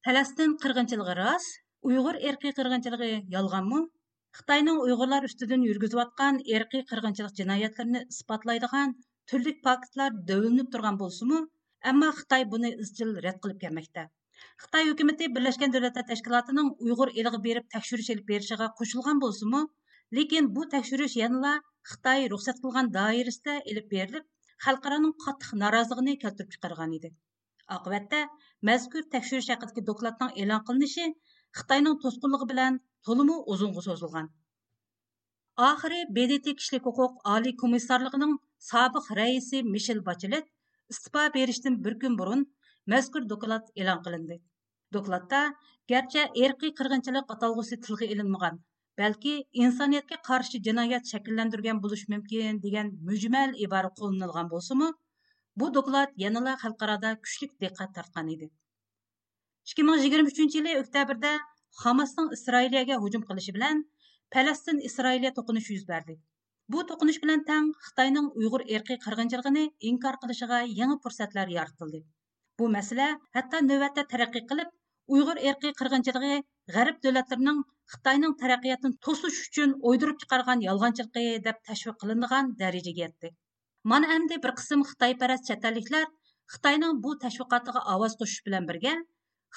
[0.06, 1.44] Пәләстин қырғынчылығы рас,
[1.88, 3.76] Уйғур эркий қырғынчылығы ялғанмы?
[4.38, 8.96] Қытайның уйғурлар үстіден жүргізіватқан эркий қырғынчылық жинаятларын ispatlайдыған
[9.32, 11.38] түрлік фактлар дәвілініп тұрған болсымы?
[11.92, 14.08] Әмма Қытай бұны ізчіл рет қылып келмекте.
[14.64, 19.64] Қытай үкіметі Бірлескен Дәулеттер Тәшкилатының уйғур елігі беріп тәкшүріш еліп берішіға қосылған болсымы?
[20.18, 21.60] Lekin bu тәкшүріш яныла
[21.92, 24.26] Қытай рұқсат қылған дайырысты еліп беріліп,
[24.66, 27.14] халықараның қаттық наразылығын келтіріп шығарған еді.
[27.76, 28.20] Oqibatda
[28.68, 31.06] mazkur tekshirish haqidagi dokladning e'lon qilinishi
[31.58, 34.28] Xitoyning to'sqinligi bilan to'limi uzunga so'zilgan.
[35.68, 38.32] Oxiri BDT kishilik huquq oliy komissarligining
[38.70, 40.46] sobiq raisi Mishel Bachelet
[40.94, 42.46] istifa berishdan bir kun burun
[42.92, 44.36] mazkur doklad e'lon qilindi.
[44.96, 45.40] Dokladda
[45.92, 48.56] garchi erkiy qirg'inchilik atalg'usi tilga ilinmagan,
[49.00, 54.88] balki insoniyatga qarshi jinoyat shakllantirgan bo'lishi mumkin degan mujmal ibora qo'llanilgan bo'lsa-mu,
[55.60, 58.46] bu doklad yanada xalqarada kuchli diqqat tortgan edi.
[59.72, 61.32] 2023 yili oktyabrda
[61.82, 63.82] Hamasning Isroiliyaga hujum qilishi bilan
[64.34, 66.14] Falastin Isroiliya to'qinishi yuz berdi.
[66.72, 72.00] Bu to'qinish bilan tang Xitoyning Uyg'ur erkiy qirg'inchiligini inkor qilishiga yangi fursatlar yaratildi.
[72.58, 74.70] Bu masala hatto navbatda taraqqiy qilib,
[75.14, 76.34] Uyg'ur erkiy qirg'inchiligi
[76.74, 77.62] g'arb davlatlarining
[77.94, 83.32] Xitoyning taraqqiyotini to'sish uchun o'ydirib chiqargan yolg'onchiligi deb tashviq qilinadigan darajaga yetdi.
[83.90, 85.64] Mana endi bir qism Xitoyparast chet
[86.52, 88.92] Xitoyning bu tashviqotiga ovoz qo'shish bilan birga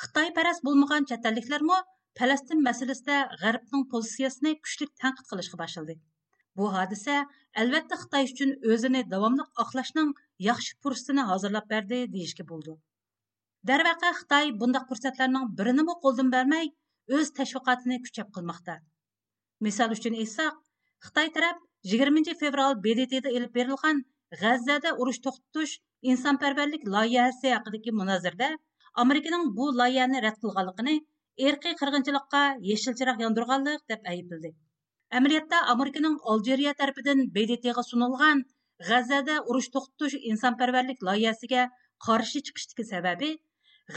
[0.01, 1.77] Xitoyparast bo'lmagan chet elliklarmi
[2.19, 5.95] Falastin masalasida g'arbning pozitsiyasini kuchli tanqid qilishga boshladi.
[6.57, 7.15] Bu hodisa
[7.63, 10.09] albatta Xitoy uchun o'zini davomli oqlashning
[10.47, 12.77] yaxshi fursatini hozirlab berdi deyishga bo'ldi.
[13.71, 16.65] Darvaqa Xitoy bunday fursatlarning birini qo'ldan bermay,
[17.15, 18.79] o'z tashviqotini kuchab qilmoqda.
[19.65, 20.57] Misol uchun aytsak,
[21.05, 21.63] Xitoy taraf
[21.95, 24.03] 20 fevral BDTda elib berilgan
[24.41, 25.73] G'azzada urush to'xtatish
[26.11, 28.47] insonparvarlik loyihasi haqidagi munozirda
[29.03, 30.95] Amerikaning bu loyihani rad qilganligini
[31.49, 34.51] erkiy qirg'inchilikqa yeshil yondirganlik deb aybladi
[35.17, 38.43] amaliyotda amerikaning aljeriya tarafidan bdtga sunilgan
[38.89, 41.67] g'azzada urush to'xtatish insonparvarlik loyihasiga
[42.07, 43.29] qarshi chiqishdagi sababi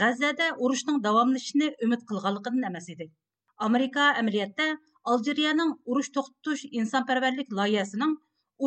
[0.01, 3.09] g'azzada urushning davomlashishini umid qilganligidan emas edi
[3.67, 4.67] amerika amaliyotda
[5.13, 8.13] aljeriyaning urush to'xtatish insonparvarlik loyihasining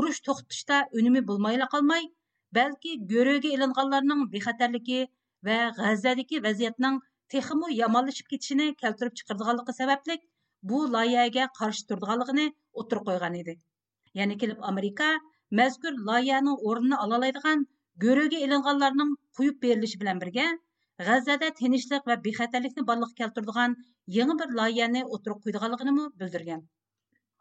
[0.00, 2.04] urush to'xtatishda unumi bo'lmayla qolmay
[2.58, 5.00] balki go'ro'ga ilinganlarning bexatarligi
[5.48, 6.98] va g'azzadagi vaziyatning
[7.34, 10.16] texmi yomonlashib ketishini keltirib chiqardiganligi sababli
[10.70, 12.46] bu loyihaga qarshi turdiganligini
[12.82, 13.54] o'tir qo'ygan edi
[14.20, 15.08] ya'ni kelib amerika
[15.60, 17.64] mazkur loyihaning o'rnini ololaydigan
[18.04, 20.46] go'ro'ga ilinganlarning quyib berilishi bilan birga
[21.08, 23.74] g'azzada tinchlik va bexatarlikni borliqqa keltiradigan
[24.18, 26.62] yangi bir loyihani o'tirib qo'ydiganligini bildirgan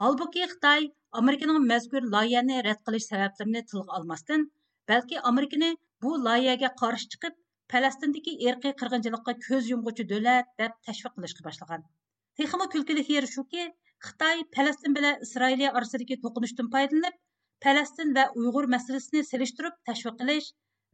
[0.06, 0.90] holbuki xitoy
[1.21, 4.47] amerikaning mazkur loyihani rad qilish sabablarini tilga olmasdan
[4.93, 5.71] balki amerikani
[6.03, 11.81] bu loyihaga qarshi chiqib Пәләстіндегі erkiy qirg'inchilikqa ko'z yumg'uchi davlat deb tashviq qilishga boshlagan.
[12.41, 13.65] Texmi kulkili yeri shuki,
[14.07, 17.17] xitoy palastin bilan isroiliya orasidagi to'qinishdan foydalanib
[17.67, 20.49] palastin va uyg'ur masalasini selishtirib tashviq qilish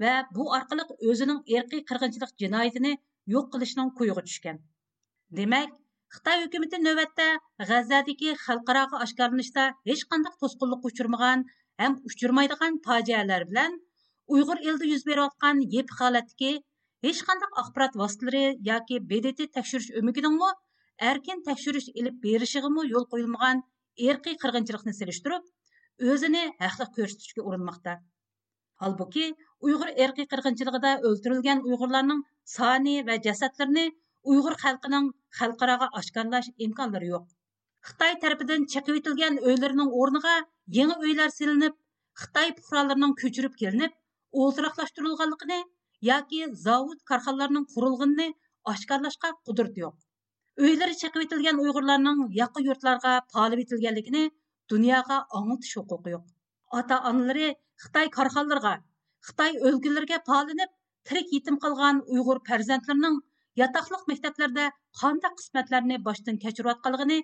[0.04, 2.92] va bu orqali o'zining erkiy qirg'inchilik jinoyatini
[3.34, 4.62] yo'q qilishning kuyiga tushgan
[5.40, 5.74] demak
[6.15, 7.27] xitoy hukumati navbatda
[7.69, 11.43] g'azzadagi xalqaroga oshkorlanishda hech qanday to'sqinlikqa uchirmagan
[11.81, 13.75] ham uchirmaydigan fojialar bilan
[14.35, 16.51] uyg'ur elida yuz berayotgan yep holatdagi
[17.07, 20.51] hech qanday axborot vositalari yoki bdt tekshirish o'miginingmi
[21.11, 23.63] erkin tekshirish ilib berishig'imi yo'l qo'yilmagan
[24.11, 25.43] erkiy qirg'inchilikni selishtirib
[26.13, 27.93] o'zini haqli ko'rsatishga urinmoqda.
[28.81, 29.25] Holbuki
[29.67, 32.19] uyg'ur erkiy qirg'inchiligida o'ldirilgan uyg'urlarning
[32.55, 33.85] soni va jasadlarini
[34.31, 35.07] uyg'ur xalqining
[35.39, 37.25] xalqaroga oshkorlash imkonlari yo'q
[37.89, 40.35] xitoy tarafidan chiqib etilgan o'ylarining o'rniga
[40.77, 41.75] yangi uylar silinib
[42.21, 43.93] xitoy puhralarining ko'chirib kelinib
[44.43, 45.59] o'ltiroqlashtirilganligini
[46.11, 48.27] yoki zavod korxonalarning qurilganini
[48.73, 54.23] oshkorlashga qudrat yo'q uylari chiqib etilgan uyg'urlarning yaqin yurtlarga polib etilganligini
[54.73, 56.25] dunyoga anglitish huquqi yo'q
[56.81, 57.47] ota onalari
[57.83, 58.73] xitoy korxonalarga
[59.29, 60.75] xitoy o'lgilariga polinib
[61.09, 63.19] tirik yetim qolgan uyg'ur farzandlarining
[63.61, 64.65] yataqlıq maktablarda
[65.01, 67.19] qanda qismətlərini boshdan kechirayotganligini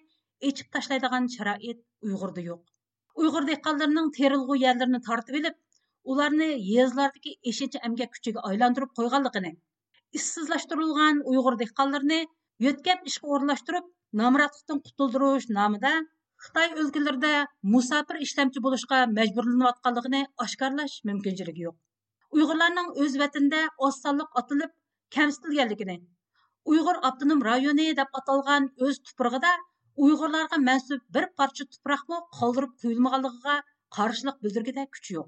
[0.50, 5.60] echib tashlaydigan sharoit uyg'urda yo'q uyg'ur dehqonlarining terilg'u yerlarini tortib olib
[6.14, 9.52] ularni yezlardagi eshinchi amgak kuchiga aylantirib qo'yganligini
[10.20, 12.20] ishsizlashtirilgan uyg'ur dehqonlarini
[12.68, 13.88] yo'tkab ishga o'rlashtirib
[14.22, 15.94] nomratlikdan qutuldirish nomida
[16.46, 17.34] xitoy o'lkalarida
[17.76, 24.76] musafir ishlamchi bo'lishga majburlanayotganligini oshkorlash mumkinchiligi yo'q uyg'urlarning o'z vatanida oz sonliq otilib
[25.18, 25.98] kamsitilganligini
[26.72, 29.52] uyg'ur avtonom rayoni deb atalgan o'z tuprog'ida
[30.06, 33.56] uyg'urlarga mansub bir parcha tuproqni qoldirib qo'yilmaganligiga
[33.98, 35.28] qarshilik bildirgida kuch yo'q.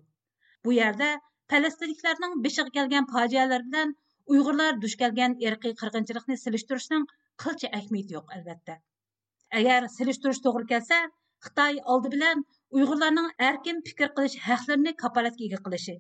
[0.66, 1.10] Bu yerda
[1.54, 3.94] falastinliklarning beshig'i kelgan fojialar bilan
[4.36, 7.06] uyg'urlar duch kelgan erkiy qirg'inchilikni silishtirishning
[7.44, 8.80] qilcha ahamiyati yo'q albatta.
[9.60, 11.00] Agar silishtirish to'g'ri kelsa
[11.48, 12.44] xitoy oldi bilan
[12.80, 15.96] uyg'urlarning erkin fikr qilish haqlarini kapolatga ega qilishi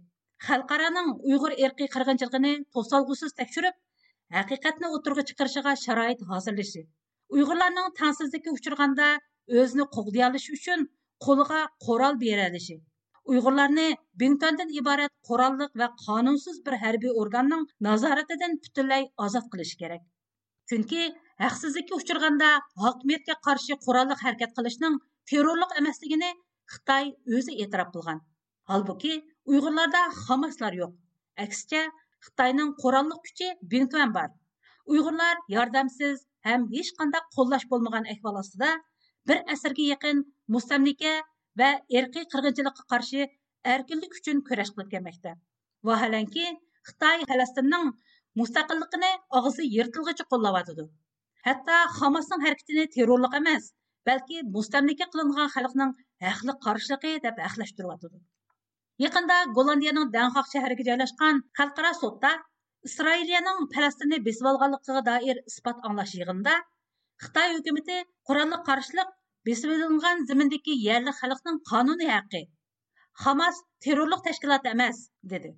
[0.47, 3.75] xalqaroning uyg'ur erkiy qirg'inchiligini to'solg'usiz tekshirib
[4.33, 6.81] haqiqatni o'tirg'a chiqarishiga sharoit hozirlashi
[7.35, 9.07] uyg'urlarning tangsizlikka uchirganda
[9.61, 10.85] o'zini qo'g'diyolish uchun
[11.25, 12.77] qo'liga qurol beralishi
[13.33, 13.87] uyg'urlarni
[14.21, 20.03] bingtondan iborat qurolliq va qonunsiz bir harbiy organning nazoratidan butunlay ozod qilish kerak
[20.69, 21.01] chunki
[21.45, 22.49] haqsizlikka uchirganda
[22.83, 24.99] hokimiyatga qarshi qurolliq harakat qilishning
[25.31, 26.31] terrorlik emasligini
[26.73, 28.21] xitoy o'zi e'tirof qilgan
[28.71, 29.13] holbuki
[29.51, 30.93] uyg'urlarda hamaslar yo'q
[31.45, 31.81] aksincha
[32.25, 34.29] xitoyning qurolliq kuchi bintuan bor.
[34.91, 38.71] Uyg'urlar yordamsiz ham hech qanday qo'llash bo'lmagan ahvol ostida
[39.29, 40.17] bir asrga yaqin
[40.55, 41.13] mustamlika
[41.59, 43.21] va erkiy qirg'inchilikqa qarshi
[43.75, 45.31] erkinlik uchun kurash qilib kelmoqda.
[45.87, 46.45] Vaholanki
[46.89, 47.87] xitoy falastinning
[48.39, 50.85] mustaqilligini og'zi yirtilg'icha qo'llayotidi
[51.47, 53.67] hatto hamasning harakatini terrorlik emas
[54.09, 55.91] balki mustamlika qilingan xalqning
[56.27, 57.43] haqli qarshiligi deb
[59.03, 62.31] Yaqında Gollandiyaning Danxoq shahriga joylashgan xalqaro sudda
[62.89, 66.53] Isroiliyaning Falastinni besib olganligiga doir isbot anglash yig'inida
[67.23, 67.97] Xitoy hukumati
[68.29, 69.09] qurolli qarshilik
[70.87, 72.41] yerli xalqning qonuniy haqqi
[73.23, 74.97] Hamas terrorlik tashkiloti emas
[75.33, 75.49] dedi.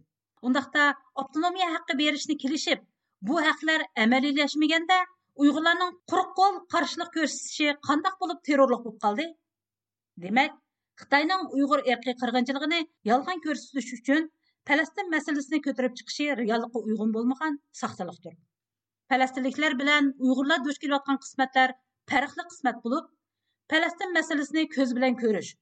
[0.48, 0.84] Undaqda
[1.22, 2.80] avtonomiya haqqi berishni kelishib,
[3.28, 4.98] bu haqlar amaliylashmaganda
[5.42, 9.26] Uyg'urlarning quruq qo'l qarshilik ko'rsatishi qandoq bo'lib terrorlik bo'lib qoldi?
[10.24, 10.52] Demak,
[11.02, 12.80] Қытайның ұйғыр ерқи қырғыншылығыны
[13.12, 14.30] ялған көрсетіш үшін
[14.68, 18.34] Пәләстин мәселесini көтеріп чықшы реалыққа ұйғын болмаған сақталықтыр.
[19.14, 21.76] Пәләстинліктер білән ұйғырлар дөш келіватқан қысмәтлер
[22.12, 23.08] пәріқлі қысмәт болып,
[23.72, 25.54] Пәләстин мәселесini көз білән көріш,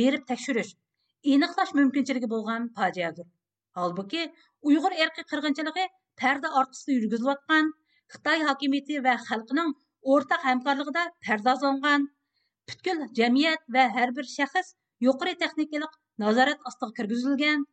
[0.00, 0.72] беріп тәкшүріш,
[1.32, 3.26] eniqlash mumkinchiligi bo'lgan fojiadir
[3.78, 4.24] holbuki
[4.70, 5.84] uyg'ur erki qirg'inchiligi
[6.22, 7.70] parda orqasida yurgizilayotgan
[8.14, 9.70] xitoy hokimiyati va xalqining
[10.14, 12.06] o'rtaq hamkorligida pardozlangan
[12.72, 14.74] butkul jamiyat va har bir shaxs
[15.06, 17.64] yuqori texnikalik nazorat ostiga kirgizilgan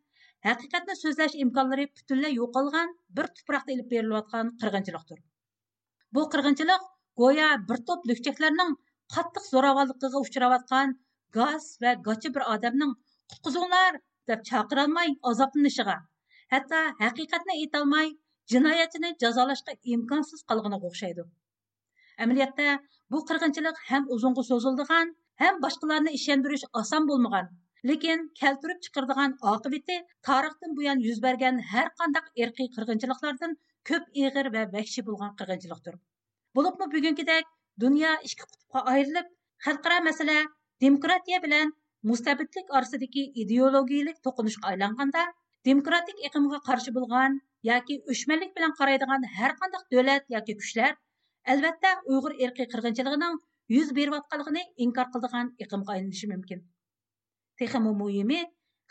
[0.48, 5.20] haqiqatni so'zlash imkonlari butunlay yo'qolgan bir tuproqda ilib berilayotgan qirg'inchilikdir.
[6.16, 6.88] Bu qirg'inchilik
[7.22, 8.72] go'yo bir to'p lukchaklarning
[9.16, 10.96] qattiq zo'ravonligiga uchrayotgan
[11.38, 12.94] gaz va gochi bir odamning
[13.34, 14.00] qutqizinglar
[14.32, 15.98] deb chaqirolmay azoblanishiga
[16.54, 18.08] hatto haqiqatni aytolmay
[18.54, 21.24] jinoyatchini jazolashga imkonsiz qolganiga o'xshaydi.
[22.24, 22.68] Amaliyotda
[23.12, 27.52] bu qirg'inchilik ham uzunga so'zildigan ham башкаларны ishontirish oson bo'lmagan
[27.90, 34.64] lekin keltirib chiqardigan oqibati тарихтан буян yuz bergan har qandaq erkiy qirg'inchiliklardan ko'p игыр va
[34.76, 36.00] вәхши bo'lgan qirg'inchilikdir
[36.58, 37.46] Булыпмы bugungidek
[37.84, 39.28] dunyo ikki qutbga ayrilib
[39.66, 40.38] xalqaro masala
[40.86, 41.72] demokratiya bilan
[42.10, 45.24] mustabidlik orasidagi идеологиялык to'qinishga aylanganda
[45.70, 50.92] demokratik iqimga qarshi bo'lgan yoki o'shmanlik bilan qaraydigan har qanday davlat yoki kuchlar
[51.54, 53.40] albatta uyg'ur erkiy qirg'inchiligining
[53.76, 56.60] yuz berayotganligini inkor qildigan iqimga aylanishi mumkin.
[57.60, 58.40] Texmi muhimi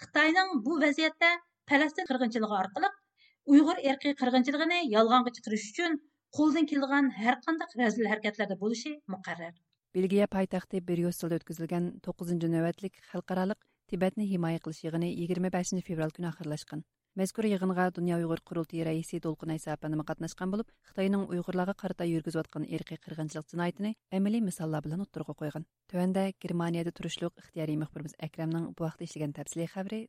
[0.02, 1.30] xitoyning bu vaziyatda
[1.70, 2.90] falastin qirg'inchiligi orqali
[3.54, 5.98] uyg'ur erkiy qirg'inchiligini yolg'onga chiqarish uchun
[6.38, 9.54] qo'ldan kelgan har qanday razil harakatlarda bo'lishi muqarrar.
[9.96, 13.60] Belgiya poytaxti beryuselda o'tkazilgan to'qqizinchi navbatlik xalqaroliq
[13.92, 16.84] tibatni himoya qilish yig'ini yigirma beshinchi fevral kuni oxirlashgan.
[17.18, 22.68] Мәзкур йыгынга Дөнья Уйгыр Курултыы рәисе Толкын Айсапанымы катнашкан булып, Хытайның уйгырларга карата йөргизеп аткан
[22.70, 25.66] қырған кыргынчылык айтыны әмәли мисаллар белән оттырга койган.
[25.90, 30.06] Төвәндә Германиядә турышлык ихтиярий мөхбирбез Әкрәмнең бу вакытта эшләгән тәфсилий хәбәре.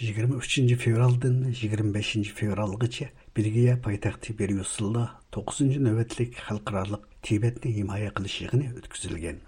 [0.00, 9.38] 23 февралдан 25 февралгыча Бельгия пайтақты Берюсылда 9-ші нөвәтлік халқыралық Тибетті имая қылыш өткізілген.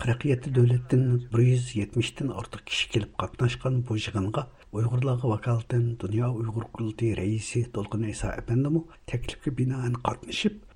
[0.00, 7.66] 47 дөлеттін 170-тін артық кіші келіп қатнашқан бұл жығынға ұйғырлағы вакалтын дүния ұйғыр күлді рейсі
[7.76, 10.00] Долғын Айса әпендімі тәкілікі бина ән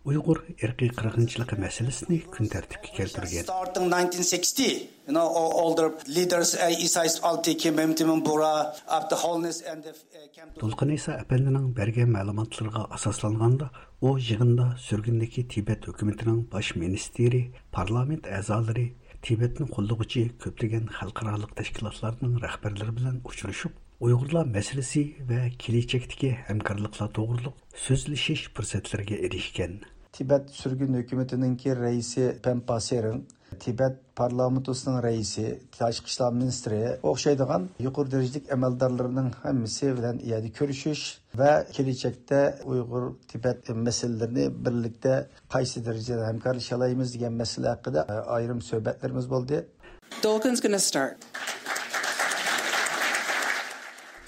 [0.05, 3.45] Uyg'ur irqiy qirg'inchiligi masalasini kun tartibga keltirgan.
[3.47, 4.65] Starting 1960,
[5.07, 5.87] you know, all, the
[6.17, 11.17] leaders uh, Isa Altiki, Memtimin Bura, up the wholeness and the uh, camp Толқын Иса
[11.23, 13.71] әпәндінің берген мәліматларға асасланғанда,
[14.05, 18.91] о жығында сүргіндегі Тибет өкіметінің баш министері, парламент әзалары,
[19.25, 28.49] Тибеттің қолдығычы көптеген халықаралық тәшкілатларының рәхбәрлері білән ұшырышып, Uyghurlar мәселесі və келешектегі həmkarlıqlar doğruluq sözləşiş
[28.53, 29.79] fürsətlərə erişkən.
[30.15, 33.25] Tibet sürgün hükümetininki reisi Pempa Sering,
[33.61, 41.03] Tibet parlamentosining raisi, tashqi ishlar ministri o'xshaydigan yuqori darajalik amaldorlarning hammasi bilan iyada ko'rishish
[41.41, 45.15] va kelajakda Uyg'ur Tibet masalalarini birlikda
[45.55, 48.01] qaysi darajada hamkorlasha olamiz degan masala haqida
[48.37, 49.57] ayrim suhbatlarimiz bo'ldi.
[50.23, 51.17] Dolkin's to start.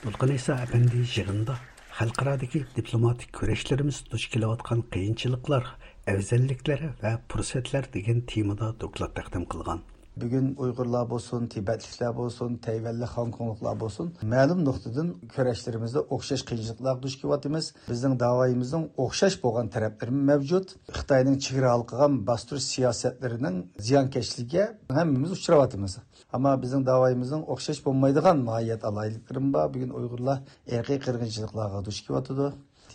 [0.05, 1.55] Dolqin esa apandi yig'inda
[1.97, 5.69] xalqarodagi diplomatik kurashlarimiz duch kelayotgan qiyinchiliklar
[6.13, 9.81] afzalliklar va fursatlar degan temada doklad taqdim qilgan
[10.23, 17.65] bugun uyg'urlar bo'lsin tibetliklar bo'lsin tayvanlik xonkongliklar bo'lsin ma'lum nuqtadan kurashlarimizda o'xshash qiyinchiliklar duch kelyapmiz.
[17.93, 20.67] Bizning davoyimizning o'xshash bo'lgan taraflari mavjud.
[20.99, 24.65] Xitoyning chegara qilgan bostirish siyosatlarining ziyonkashligiga
[24.99, 25.93] hammamiz uchrayapmiz
[26.37, 29.67] ammo bizning davoyimizning o'xshash bo'lmaydigan mohiyat alayliklarım bor.
[29.75, 30.39] Bugun uyg'urlar
[30.77, 32.47] erkiy qirg'inchiliklarga duch kelyotidi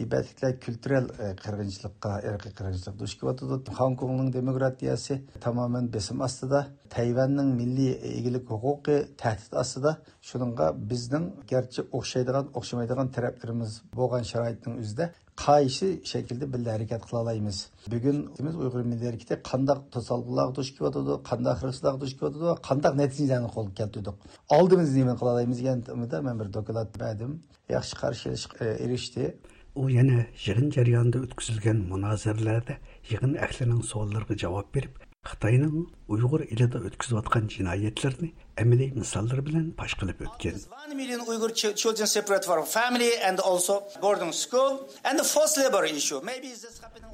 [0.02, 1.08] Tibetliklar kültürel
[1.44, 3.72] qırgınçılıkka, erki qırgınçılık duş kıvatıdı.
[3.72, 6.68] Hong Kong'un demokratiyası tamamen besim astıda.
[6.90, 9.98] Tayvan'ın milli egilik hukuki tehdit astıda.
[10.22, 17.70] Şununla bizden gerçi okşaydıgan, okşamaydıgan taraflarımız boğan şarayetinin üzde qaysi şekilde birle hareket kılalayımız.
[17.92, 22.58] Bugün biz Uygur Milli Hareketi kandak tosalgılar duş kıvatıdı, kandak hırsızlar duş kandak.
[27.70, 29.38] Yaxşı karşılaş erişti.
[29.76, 32.76] U yana yig'in jarayonida o'tkazilgan munozaralarda
[33.12, 34.94] yig'in ahlining savollariga javob berib
[35.30, 35.76] xitoyning
[36.14, 38.30] uyg'ur elida o'tkazayotgan jinoyatlarni
[38.64, 40.58] amaliy misollar bilan pash qilib o'tgan.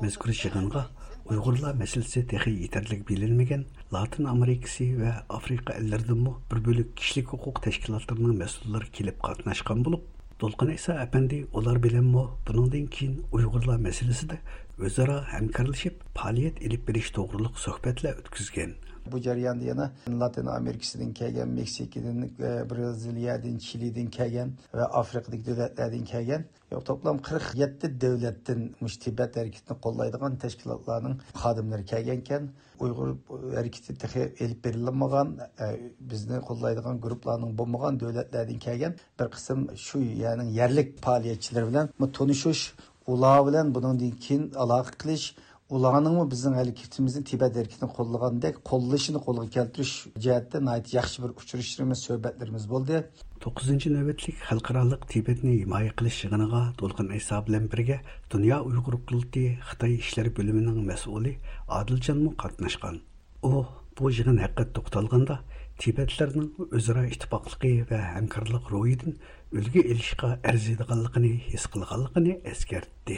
[0.03, 0.83] Mazkur yig'inga
[1.31, 3.63] uyg'urlar masalasi texi yetarli bilinmagan
[3.95, 10.69] latin amerikasi va afrika ellardimi bir bo'lak kishilik huquq tashkilotlarining mas'ullari kelib qatnashgan bo'lib Dolqin
[10.69, 14.35] esa apandi ular bilanmi buningdan keyin Uyg'urlar masalasida
[14.89, 18.75] o'zaro hamkorlashib faoliyat ilib berish to'g'riliq suhbatlar o'tkazgan.
[19.11, 26.43] Bu jarayonda yana Latin Amerikasidan kelgan, Meksikadan, e, Braziliyadan, Chilidan kelgan va Afrikadagi davlatlardan kelgan
[26.71, 28.69] toplam toplam 47 davlatdan
[29.03, 32.49] tibat harakatini qo'llaydigan tashkilotlarning xodimlari kelgan ekan.
[32.79, 33.09] Uyg'ur
[33.57, 35.27] harakati texi elib berilmagan,
[35.59, 35.65] e,
[36.11, 41.85] bizni qo'llaydigan guruhlarning bo'lmagan davlatlardan kelgan bir qism shu ya'ni yerlik faoliyatchilar bilan
[42.17, 42.63] tanishish,
[43.07, 45.25] ular bilan bundan keyin aloqa qilish
[45.69, 52.95] ularningmi bizning harakatimizni Tibet harekatini qo'llagandek qo'llashini qo'lga keltirish jihatda yaxshi bir uchrashishlarimiz, suhbatlarimiz bo'ldi.
[53.45, 57.97] 9 navbatlik xalqaroliq Tibetni himoya qilish yig'iniga To'lqin Iso bilan birga
[58.33, 61.33] Dunyo Uyg'ur qurultiyi Xitoy ishlari bo'limining mas'uli
[61.79, 62.95] Odiljonmi qatnashgan.
[63.49, 63.53] U
[63.97, 65.35] bu yig'in haqida to'xtalganda
[65.81, 69.19] Tibetlarning o'zaro ittifoqligi va hamkorlik ro'yidan
[69.59, 73.17] ulgu elishga arziydiganligini his qilganligini eskartdi.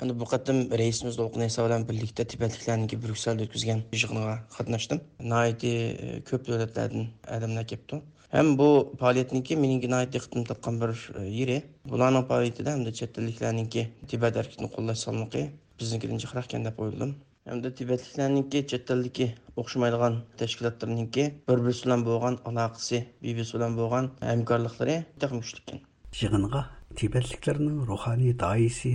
[0.00, 5.00] Endi bu qatim reisimiz Dolqin Esa bilan birlikda Tibetliklarniki Brükselda o'tkazgan yig'inga qatnashdim.
[5.32, 5.72] Naiti
[6.04, 7.04] e, ko'p davlatlardan
[7.36, 7.98] odamlar kelibdi.
[8.36, 8.68] Hem bu
[9.00, 11.58] faoliyatniki mening naiti ixtim taqqan bir e, yeri.
[11.92, 15.42] Bularning faoliyatida hamda chet tilliklarniki Tibet harakatini qo'llash salmoqi
[15.82, 17.14] biznikidan jiqroq ekan deb o'yladim.
[17.52, 19.28] Hamda Tibetliklarniki chet tildagi
[19.60, 25.84] o'xshamaydigan tashkilotlarniki bir-birisi bilan bo'lgan aloqasi, bir-birisi bilan bo'lgan hamkorliklari juda kuchli ekan.
[26.22, 26.64] Yig'inga
[26.96, 28.90] Tibetliklarning ruhoniy doisi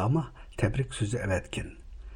[0.00, 0.24] Lama
[0.56, 1.74] тәбрик сөзі әвәткен.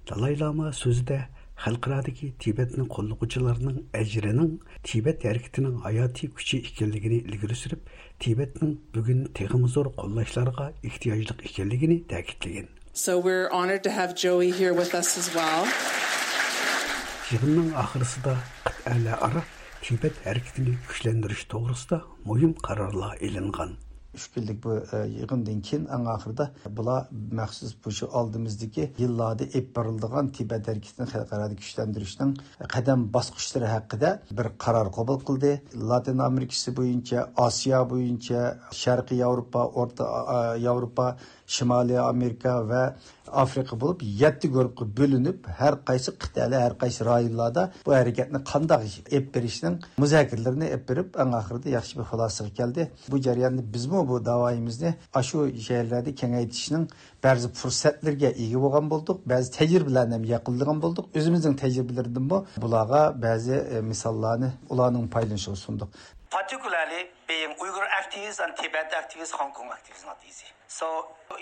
[0.09, 1.27] Далай Лама сөзіде
[1.61, 7.83] xalqaradagi Tibetni qo'llovchilarning ajrining Tibet harakatining hayotiy kuchi ekanligini ilgari surib,
[8.19, 12.69] Tibetning bugun teg'imi zo'r qo'llashlarga ehtiyojli ekanligini ta'kidlagan.
[12.93, 15.69] So we're honored to have Joey here with us as well.
[17.31, 19.45] Yig'inning oxirisida qit'alararo
[19.85, 23.15] Tibet harakatini kuchlantirish to'g'risida muhim qarorlar.
[24.17, 26.47] Uch kunlik bu e, yig'indan keyin eng oxirida
[26.77, 27.01] bular
[27.41, 32.33] maxsus bu shu oldimizdagi yillarda ep borildigan tibat harakatini xalqaro kuchlantirishning
[32.75, 35.53] qadam bosqichlari haqida bir qaror qabul qildi
[35.91, 38.41] latin amerikasi bo'yicha osiyo bo'yicha
[38.83, 40.05] sharqiy yevropa o'rta
[40.67, 41.07] yevropa
[41.57, 42.83] shimoliy amerika va
[43.45, 48.83] afrika bo'lib yetti guruhga bo'linib har qaysi qit'ali har qaysi rayonlarda bu harakatni qandoq
[49.19, 54.09] ep berishning muzokaralarini ep berib eng oxirida yaxshi bir xulosaga keldi bu jarayonni bizmi mu
[54.09, 56.89] bu davayımızda aşu şehirlerde kengaytişinin
[57.25, 61.11] bəzi fürsətlərə ega bolğan bolduq, bəzi təcrübələrdən yaxınlığan bolduq.
[61.15, 65.89] Özümüzün təcrübələrindən bu bulağa bəzi e, misallarını onların paylaşığı sunduq.
[66.31, 70.47] Particularly being Uyghur activists and Tibet activists, Hong Kong activists not easy.
[70.69, 70.87] So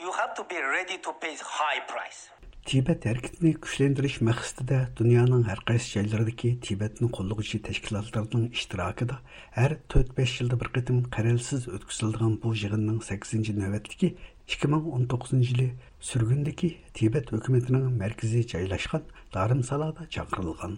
[0.02, 2.37] you have to be ready to pay high price.
[2.68, 9.14] Tibet hareketini kuchlantirish maqsadida dunyoning har qaysi joylaridagi Tibetni qo'llovchi tashkilotlarning ishtirokida
[9.54, 14.10] har 4-5 yilda bir qatim qaralsiz o'tkaziladigan bu yig'inning 8 navbatdagi
[14.56, 15.68] 2019 yili
[16.08, 20.74] surgundagi Tibet hukumatining markaziy joylashgan Dharamsalada chaqirilgan.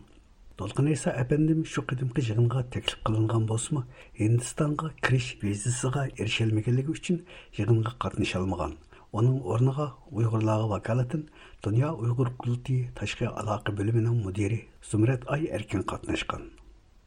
[0.61, 3.83] Dolqin esa әпәндім shu qadimgi yig'inga taklif qilingan bo'lsa
[4.21, 7.21] Hindistonga kirish vizasiga erisholmaganligi uchun
[7.59, 8.79] yig'inga qatnasha olmagan.
[9.11, 11.25] Оның орныға Уйғурларға вакалатын
[11.65, 16.47] Dünya Uygur Kulti Taşqi Əlaqə бөлімінің müdiri Сүмрет Ай Erkin qatnaşqan.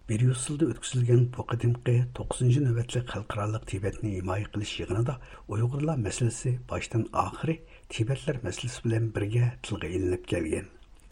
[0.09, 5.15] Бір yüzyılda өткізілген bu 9-cu növbətlik қалқыралық Tibetni himayə qilish yığınında
[5.47, 7.57] Uyğurlar məsələsi başdan axırı
[7.89, 10.69] Tibetlər məsələsi bilan birgə tilgə ilinib gəlgan.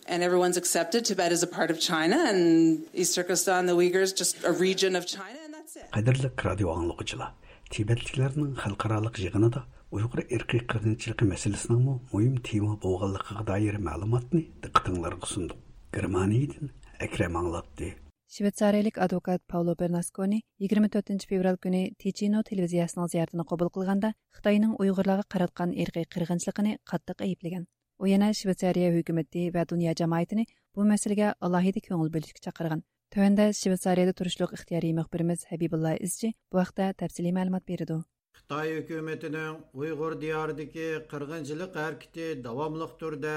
[0.07, 1.05] and everyone's accepted.
[1.05, 5.07] Tibet is a part of China, and East Turkestan, the Uyghurs, just a region of
[5.07, 5.89] China, and that's it.
[6.43, 6.69] Радио
[9.90, 15.60] Uyğur irqi qırğınçılığı məsələsinin mühim tema bolğanlığına dair məlumatni diqqətinizlərə sunduk.
[15.92, 16.72] Germaniyadan
[17.06, 17.92] Əkrəm anlatdı.
[18.28, 25.72] Швейцариялык адвокат Пауло Бернаскони 24 февраль күні Тичино телевизиясының зияртын қабыл қылғанда Қытайның ұйғырларға қаратқан
[25.72, 27.66] ирқи қырғыншылығын қаттық айыплаған.
[27.98, 30.44] u yana shvetsariya hukumati va dunyo jamoatini
[30.76, 32.82] bu masalaga alohida ko'ngil bo'lishga chaqirgan
[33.14, 37.96] tuanda shvetsariyada turishliq ixtiyoriy muxbirimiz habibulla izchi bu haqda tafsiliy ma'lumot berdi
[38.51, 43.35] xitoy hukumatining uyg'ur diyoridagi qirg'inchilik harakati davomli turda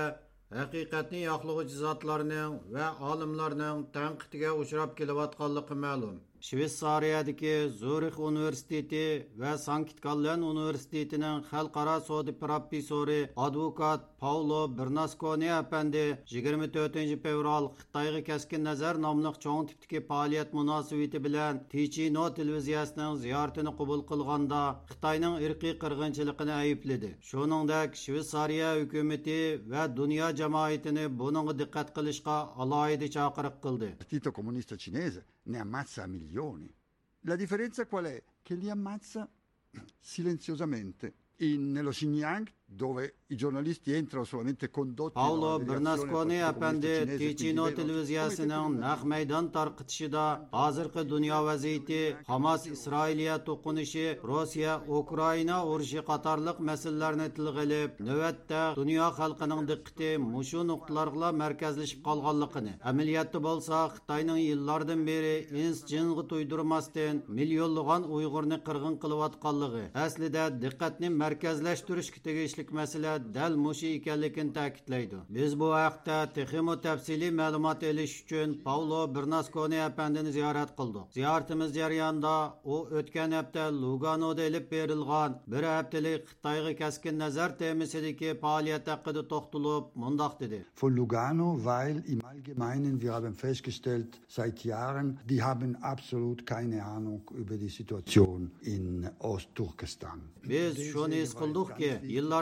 [0.60, 6.16] haqiqatni yoqlag'uchi zotlarning va olimlarning tanqidiga uchrab kelayotganligi ma'lum.
[6.46, 9.04] Shvetsariyadagi zurix universiteti
[9.42, 16.04] va sankt gallen universitetining xalqaro sodi professori advokat paulo bernaskoni apandi
[16.34, 23.72] yigirma to'rtinchi fevral xitoyga kaskin nazar nomli cho'ng tipdagi faoliyat munosabati bilan tichino televiziyasining ziyoratini
[23.78, 27.10] qabul qilganda xitoyning irqiy qirg'inchiligini aybladi.
[27.28, 29.40] Shuningdek shvetsariya hukumati
[29.72, 33.88] va dunyo jamoatini bunga diqqat qilishga alohida chaqiriq qildi.
[34.02, 36.72] Partito comunista cinese ne ammazza milioni.
[37.20, 38.22] La differenza qual è?
[38.42, 39.28] Che li ammazza
[39.98, 41.14] silenziosamente.
[41.38, 49.04] In, nello Xinjiang dove i giornalisti entrano solamente condotti Paulo Bernaskoni apandi Ticino televiziyasining naq
[49.04, 57.90] maydon tarqitishida hozirgi dunyo vaziyati Hamas Isroiliya to'qinishi Rossiya Ukraina urushi qatorliq masalalarni tilga olib
[58.08, 62.72] navbatda dunyo xalqining diqqati mushu nuqtalarga markazlashib qolganligini.
[62.90, 72.20] Amaliyotda bo'lsa Xitoyning yillardan beri ins jinga to'ydirmasdan millionlagan Uyg'urni qirg'in qilayotganligi aslida diqqatni markazlashtirishga
[72.54, 75.16] tegishli masala dal mushi ekanligini ta'kidlaydi.
[75.30, 82.36] Biz bu haqda texmo tafsiliy ma'lumot olish uchun paulo bernaskoni apandini ziyorat qildik ziyoratimiz jarayonida
[82.64, 89.84] u o'tgan hafta luganoda ilib berilgan bir haftalik xitoyga kaskin nazar temisidagi faoliyat haqida to'xtalib
[90.02, 90.64] mundoq dedi.
[90.80, 97.22] Von lugano weil im allgemeinen wir haben festgestellt seit jahren die haben absolut keine ahnung
[97.42, 100.20] über die situation in ostturkestan.
[100.48, 101.90] Biz shuni his qildikki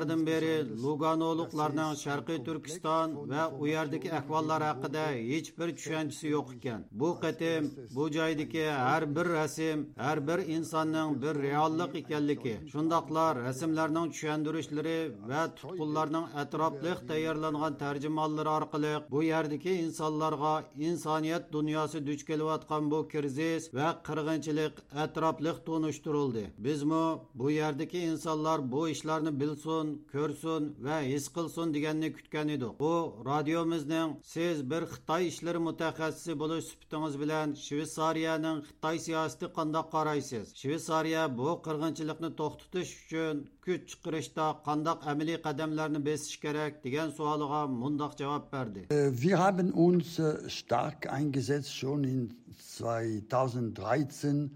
[0.02, 6.80] yillardan beri luganoluqlarning sharqiy turkiston va u yerdagi ahvollar haqida hech bir tushunchasi yo'q ekan.
[7.00, 7.62] Bu qatim
[7.96, 14.98] bu joydagi har bir rasm har bir insonning bir reallik ekanligi shundoqlar rasmlarning tushuntirishlari
[15.30, 20.54] va tutqunlarning atrofliq tayyorlangan tarjimonlari orqali bu yerdagi insonlarga
[20.88, 24.74] insoniyat dunyosi duch kelayotgan bu krizis va qirg'inchilik
[25.04, 27.04] atrofliq tunishtirildi bizmi
[27.40, 32.72] bu yerdagi insonlar bu ishlarni bilsin ko'rsin va his qilsin deganni kutgan edik.
[32.82, 32.94] Bu
[33.30, 41.22] radiomizning siz bir xitoy ishlari mutaxassisi bo'lish sifatingiz bilan shvetsariyaning xitoy siyosati qandoq qaraysiz shvetsariya
[41.38, 48.44] bu qirg'inchilikni to'xtatish uchun kuch chiqarishda qandoq amaliy qadamlarni besish kerak degan savoliga mundoq javob
[48.54, 48.80] berdi.
[48.90, 50.24] Äh, wir haben uns äh,
[50.58, 52.22] stark eingesetzt schon in
[52.58, 54.50] 2013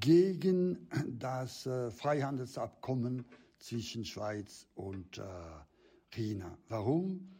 [0.00, 3.24] gegen das äh, Freihandelsabkommen
[3.64, 5.22] zwischen Schweiz und äh,
[6.10, 6.58] China.
[6.68, 7.33] Warum?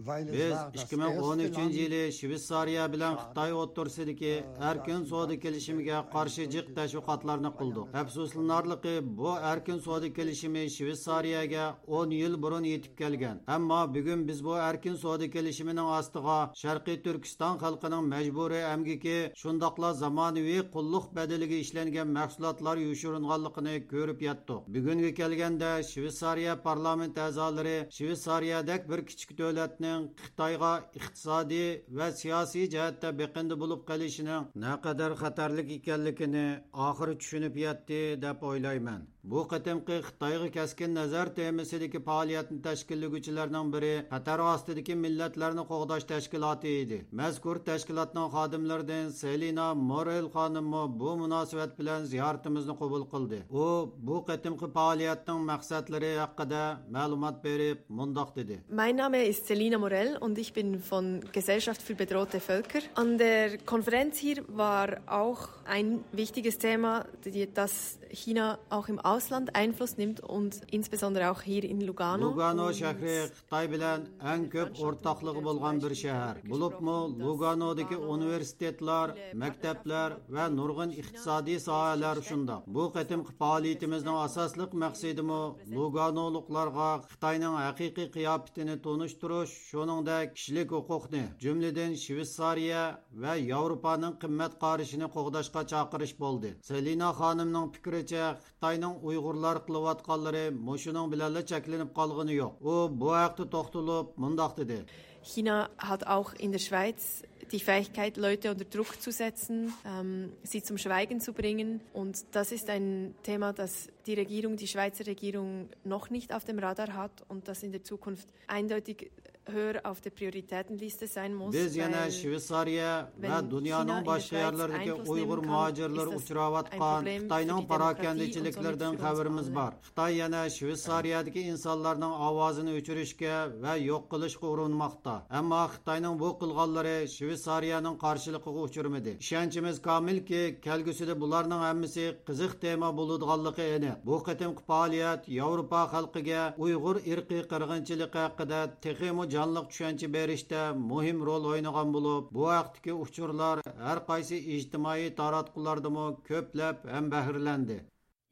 [0.00, 7.94] Biz 2013 yılı Şveysariya bilan Xitoy o'rtasidagi erkin savdo kelishimiga qarshi jiq tashviqotlarni qildik.
[7.94, 13.40] Afsuslanarligi bu erkin savdo kelishimi Shveysariyaga 10 yil burun yetib kelgan.
[13.46, 20.62] Ammo bugun biz bu erkin savdo kelishimining ostiga Sharqiy Turkiston xalqining majburiy amgiki, shundoqla zamonaviy
[20.74, 24.60] qulluq badaliga ishlangan mahsulotlar yushiringanligini ko'rib yetdik.
[24.74, 29.89] Bugunga kelganda Shveysariya parlament a'zolari Shveysariyadek bir kichik davlatni
[30.24, 31.68] xitoyga iqtisodiy
[31.98, 36.46] va siyosiy jihatda beqindi bo'lib qolishining naqadar xatarlik ekanligini
[36.88, 39.00] oxiri tushunib yetdi deb o'ylayman.
[39.24, 46.98] Bu qatimqi xitoyga kaskin nazar temisidagi faoliyatni tashkillovchilarning biri xatar ostidagi millatlarni qo'g'dash tashkiloti edi.
[47.20, 53.38] Mazkur tashkilotning xodimlaridan selina morel xonimmi bu munosabat bilan ziyoratimizni qabul qildi.
[53.62, 53.66] U
[54.08, 56.62] bu qatimqi faoliyatning maqsadlari haqida
[56.96, 58.60] ma'lumot berib mundoq dedi.
[58.80, 62.82] Mein name ist selina morel und ich bin von gesellschaft für bedrohte völker.
[62.94, 67.06] An der konferenz hier war auch ein wichtiges thema
[67.54, 72.28] das china auch im Ausland Einfluss nimmt und insbesondere auch hier in Lugano.
[72.30, 76.36] Lugano şəhəri Xitay bilan ən köp ortaqlığı bolğan bir şəhər.
[76.50, 82.60] Bulubmu Lugano'dakı universitetlər, məktəblər və nurgun iqtisadi sahələr şunda.
[82.76, 85.40] Bu qətim fəaliyyətimizin asaslıq məqsədimi
[85.74, 92.84] Luganoluqlarga Xitayның həqiqi qiyafətini tonuşturuş, şoningdək kişilik hüquqni, cümleden Şveysariya
[93.24, 96.54] və Avropanın qiymət qarışını qoğdaşqa çağırış boldu.
[96.62, 104.06] Selina xanımның fikrincə Xitayның uyg'urlar qilayotganlari mushuning bilanla cheklanib qolgani yo'q u bu haqda to'xtalib
[104.22, 104.78] mundoq dedi
[105.22, 107.22] China hat auch in der Schweiz
[107.52, 111.80] die Fähigkeit, Leute unter Druck zu setzen, ähm, sie zum Schweigen zu bringen.
[111.92, 116.58] Und das ist ein Thema, das die Regierung, die Schweizer Regierung noch nicht auf dem
[116.58, 119.10] Radar hat und das in der Zukunft eindeutig
[119.46, 121.52] höher auf der Prioritätenliste sein muss.
[121.54, 129.72] Biz yana Shveysariya va dunyoning boshqa yerlaridagi Uyg'ur muhojirlar uchrayotgan Xitoyning parokandichiliklaridan xabarimiz bor.
[129.86, 133.34] Xitoy yana Shveysariyadagi insonlarning ovozini o'chirishga
[133.64, 135.14] va yo'q qilishga urinmoqda.
[135.38, 139.16] Ammo Xitoyning bu qilganlari Shveysariyaning qarshiligiga uchirmadi.
[139.24, 143.96] Ishonchimiz komilki, kelgusida bularning hammasi qiziq tema bo'ladiganligi aniq.
[144.08, 151.46] Bu qatimki faoliyat Yevropa xalqiga Uyg'ur irqiy qirg'inchiligi haqida texmo жанлык түшүнчө бериште мөһим роль
[151.54, 157.78] ойнаган болуп, бу вакыттагы учурлар һәр кайсы иҗтимаи тараткулардамы көпләп һәм бәһрләнде.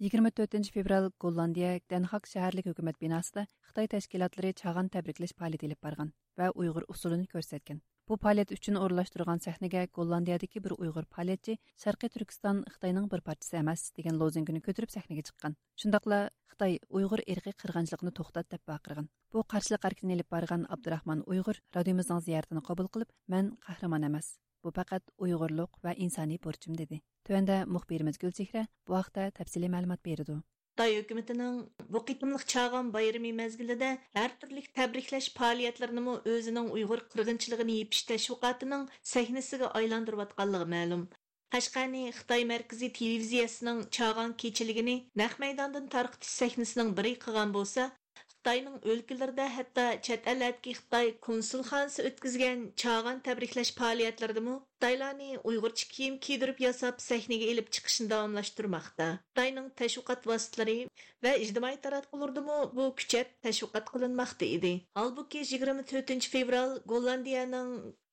[0.04, 6.52] 24 февраль Голландия Денхак шәһәрлек хөкүмәт бинасында Хытай тәшкилатлары чаган тәбриклеш фәалияте алып барган ва
[6.54, 7.80] уйгыр усулын күрсәткән.
[8.09, 13.82] Bu faoliyat uchun o'rinlashtirilgan sahnaga gollandiyadagi bir uyg'ur faoliyatchi sharqiy turkiston xitoyning bir parchasi emas
[13.98, 15.56] degan lozungini ko'tarib sahnaga chiqqan.
[15.82, 16.18] Shundaqla
[16.52, 22.20] xitoy uyg'ur irqiy qirg'inchilikni to'xtat deb baqirgan bu qarshilik harakatini ilib borgan abdurahmon uyg'ur radiomizning
[22.28, 24.28] ziyoratini qabul qilib "Men qahramon emas
[24.64, 27.02] bu faqat uyg'urlik va insoniy burchim dedi.
[27.26, 30.38] Tövəndə müxbirimiz gulchehra bu haqda təfsili ma'lumot verdi.
[30.79, 31.55] Xitoy hökumətinin
[31.95, 33.87] bu qitimliq çağan bayrami məzgilində
[34.18, 41.03] hər türlü təbriklaş fəaliyyətlərini özünün Uyğur qırğınçılığını yepiş təşviqatının səhnəsiga aylandırıb atqanlığı məlum.
[41.57, 47.91] Qashqani Xitoy Mərkəzi televiziyasının çağan keçiligini naq meydandan tarqitish səhnəsinin biri qılğan bolsa,
[48.29, 50.31] Xitoyning o'lkalarida hatto chet
[50.79, 53.74] Xitoy konsulxonasi o'tkazgan chag'an tabriklash
[54.79, 59.07] Xitoylarni Uyg'urcha kiyim kiydirib yasab sahnaga ilib chiqishni davomlashtirmoqda.
[59.31, 60.76] Xitoyning tashviqot vositalari
[61.26, 64.72] va ijtimoiy taratqulardimi bu kuchab tashviqot qilinmoqda edi.
[65.01, 67.72] Holbuki 24 fevral Gollandiyaning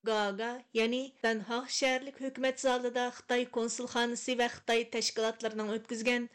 [0.10, 0.50] Gaga,
[0.80, 6.28] ya'ni Danhaq shaharlik hukumat zalida Xitoy konsulxonasi va Xitoy tashkilotlarının o'tkazgan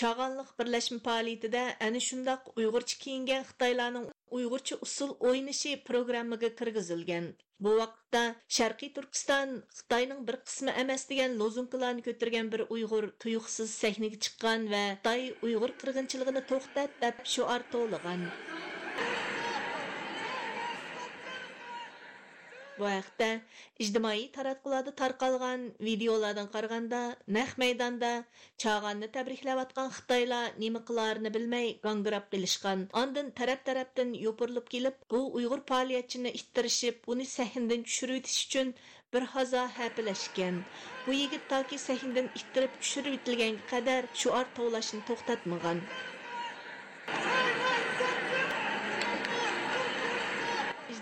[0.00, 4.06] chag'anliq birlashma faoliyatida ana shundoq Uyg'urcha kiyingan Xitoylarning
[4.36, 7.26] Uyg'urcha usul o'ynashi programmaga kirgizilgan.
[7.64, 8.22] Bu vaqtda
[8.56, 14.82] Sharqiy Turkiston Xitoyning bir qismi emas degan lozunkalarni ko'targan bir Uyg'ur tuyuqsiz sahnaga chiqqan va
[14.96, 18.26] Xitoy Uyg'ur qirg'inchiligini to'xtat deb shuar to'ligan.
[22.78, 23.26] Bu haqda
[23.82, 26.98] ijtimoiy taratqularda tarqalgan videolardan qaraganda,
[27.36, 28.10] naq maydonda
[28.64, 32.82] chag'anni tabriklayotgan Xitoylar nima qilarini bilmay gangirab qilishgan.
[33.02, 38.74] Ondan taraf-tarafdan yopirilib kelib, bu Uyg'ur faoliyatchini ittirishib, uni sahnadan tushirib uchun
[39.16, 40.60] bir hazo hapilashgan.
[41.06, 45.82] Bu yigit toki sahnadan ittirib tushirib etilganga qadar shuar tovlashni to'xtatmagan.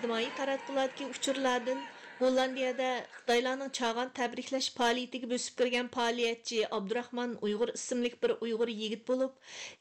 [0.05, 1.79] Ijtimoiy taratqulardagi uchurlardan
[2.17, 9.39] Gollandiyada Xitoylarning chag'an tabriklash faoliyatiga bosib kirgan faoliyatchi Abdurahmon Uyg'ur ismli bir Uyg'ur yigit bo'lib,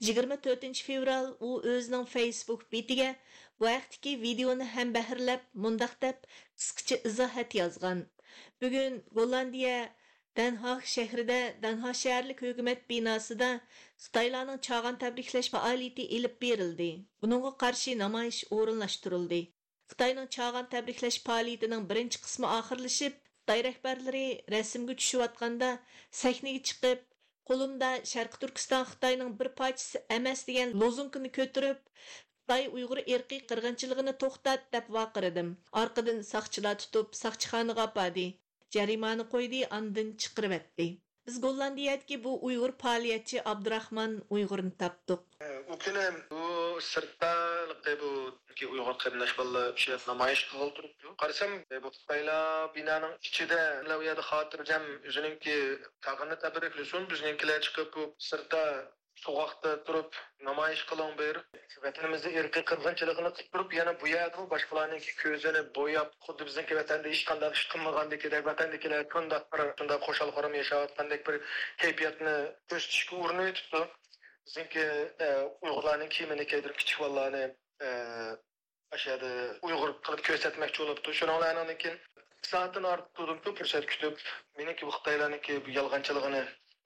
[0.10, 3.10] 24 fevral u o'zining Facebook betiga
[3.60, 8.06] bu vaqtdagi videoni ham bahrlab, mundaq deb qisqacha izohat yozgan.
[8.62, 9.78] Bugun Gollandiya
[10.42, 13.52] Danhag shahrida Danhag shaharlik hukumat binosida
[14.06, 16.90] Xitoylarning chag'an tabriklash faoliyati elib berildi.
[17.22, 19.42] Buningga qarshi namoyish o'rinlashtirildi.
[19.92, 24.22] Xitoyning chag'an tabriklash faoliyatining birinchi qismi oxirlashib, Xitoy rahbarlari
[24.54, 25.72] rasmga tushayotganda
[26.20, 27.02] sahnaga chiqib,
[27.52, 34.66] qo'limda Sharqi Turkiston Xitoyning bir parchasi emas degan lozungini ko'tarib, Xitoy Uyg'ur erkiy qirg'inchiligini to'xtat
[34.78, 35.52] deb vaqirdim.
[35.84, 37.90] Orqadan saqchilar tutib, saqchixonaga.
[38.78, 40.62] Jarimani qo'ydi, andin chiqirib.
[41.28, 45.22] Biz Gollandiyadagi bu Uyg'ur faoliyatchi Abdurahmon Uyg'urni topdik.
[45.74, 46.08] U kuni
[46.40, 47.32] u sirtda
[48.02, 48.10] bu
[48.74, 51.14] Uyg'ur qarindosh bolalar shu namoyish qilib turibdi.
[51.22, 53.62] Qarasam e, bu Xitoylar binoning ichida
[54.00, 55.56] u yerda xotirjam o'zininki
[56.08, 58.64] tag'ini tabriklasin, bizninkilar chiqib bu sirtda
[59.24, 60.16] soğukta durup
[60.48, 61.40] namoyish qiling bir
[61.86, 67.24] vatanimizda irqiy qirg'inchiligini qilib turib yana bu yerda boshqalarniki ko'zini bo'yab xuddi bizniki vatanda hech
[67.32, 71.36] qanday ish qilmagandekidek vatandagilar kundoq bir shunday qo'shal qoram yashayotgandek bir
[71.84, 72.36] kayfiyatni
[72.70, 73.84] ko'rsatishga urinib yetibdi
[74.48, 74.88] bizniki
[75.26, 75.28] e,
[75.66, 77.44] uyg'urlarning kiyimini kiydirib kichik bolalarni
[77.88, 77.90] e,
[78.98, 79.30] ashada
[79.68, 81.16] uyg'ur qilib ko'rsatmoqchi bo'libdi.
[81.20, 82.02] Shulardan keyin
[82.50, 84.26] soatdan ortiq turdim fursat kutib
[84.60, 86.44] meniki bu xitoylarniki yolg'onchiligini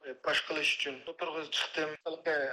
[0.07, 1.89] E, baş qilish uchun turg'izib chiqdim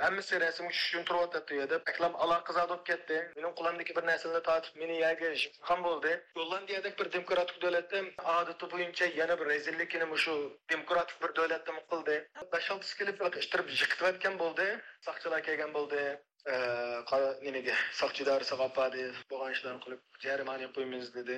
[0.05, 4.81] hammasi rasmga tushish uchun turyapti yerda aklam aloqa bo'lib ketdi mening qulamdagi bir narsani tortib
[4.83, 5.31] meni yerga
[5.69, 6.13] ham bo'ldi.
[6.39, 8.03] Gollandiyadagi bir demokratik davlatda
[8.35, 10.35] odati bo'yicha yana bir rezillikini shu
[10.75, 12.17] demokratik bir davlatda qildi.
[12.55, 14.69] Besh oltisi kelib ishtirib yiqitayotgan bo'ldi
[15.09, 16.05] soqchilar kelgan bo'ldi.
[16.53, 16.57] E,
[17.47, 21.37] Nimaga soqchi darisiga olpadi bo'lgan ishlarni qilib jarimani qo'ymaymiz dedi.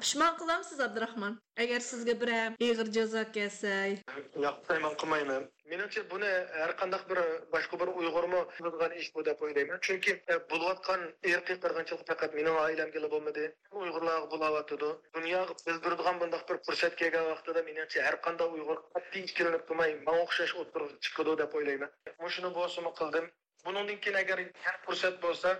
[0.00, 1.40] Pişman qilamsiz Abdurahmon?
[1.62, 3.70] Agar sizga bir ham ig'ir jazo kelsa.
[4.44, 5.42] Yo'q, men qilmayman.
[5.70, 7.18] Menimcha buni har qanday bir
[7.54, 9.80] boshqa bir Uyg'urmi qilgan ish bu deb o'ylayman.
[9.88, 13.48] Chunki e, bo'layotgan irqiy qirg'inchilik faqat mening oilamga bo'lmadi.
[13.80, 14.92] Uyg'urlarga bo'layotdi.
[15.18, 20.24] Dunyoga bildiradigan bunday bir fursat kelgan vaqtida menimcha har qanday Uyg'ur qat'iy ikkilanib turmay, menga
[20.28, 21.90] o'xshash o'tirib chiqadi deb o'ylayman.
[22.38, 23.30] Shuni bo'lsa qildim.
[23.66, 24.38] Bundan keyin agar
[24.86, 25.58] fursat bo'lsa,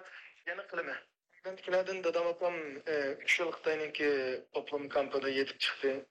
[0.48, 1.07] yana qilaman.
[1.44, 2.54] Benimkilerden dadam apam
[3.20, 6.06] 3 yıl Xitay'nınki toplum kampında yetip çıktı.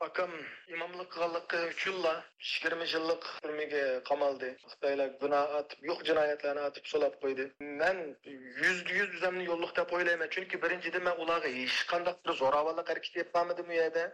[0.00, 0.30] Akam
[0.68, 2.24] imamlık kıllıkı 3 yılla
[2.64, 4.56] 20 yıllık türmege kamaldı.
[4.66, 7.50] Xitaylar günah atıp, yok cinayetlerini atıp solap koydu.
[7.60, 8.16] Ben
[8.62, 10.26] yüzde yüz düzenli yollukta oylayman.
[10.30, 14.12] Çünkü birincide ben ulağı hiç kandak bir zoravallık hareket yapamadım bu yerde.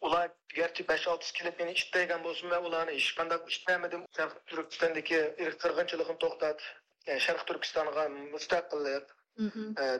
[0.00, 4.06] Ular gerçi 5-6 kilip beni işteyken bolsun ve ulağını hiç kandak işlemedim.
[4.16, 6.62] Şarkı Türkistan'daki irk kırgınçılığını toxtat.
[7.06, 9.02] Yani Şarkı Türkistan'a müstakillik.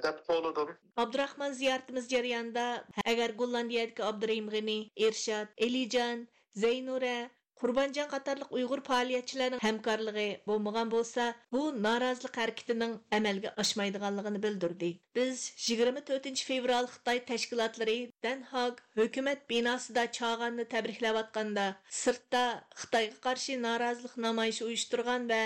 [0.04, 0.68] Deb qo'lladim
[1.04, 2.66] abdurahmon ziyoratimiz jarayonida
[3.12, 4.78] agar gollandiyadagi abdurahim g'ini
[5.08, 6.26] ershad elijon
[6.64, 7.16] zaynura
[7.62, 10.24] Qurbanjan qatarlıq Uyğur fəaliyyətçilərinin həmkarlığı
[10.54, 11.26] olmagan bolsa,
[11.56, 14.90] bu narazılıq hərəkətinin əməlgə aşmaydığanlığını bildirdi.
[15.18, 17.96] Biz 24 fevral Xitay təşkilatları
[18.26, 21.68] Denhag hökumət binasında çağanını təbrikləvatqanda,
[22.00, 22.44] sırtda
[22.82, 25.42] Xitayğa qarşı narazılıq namayışı uyuşturğan və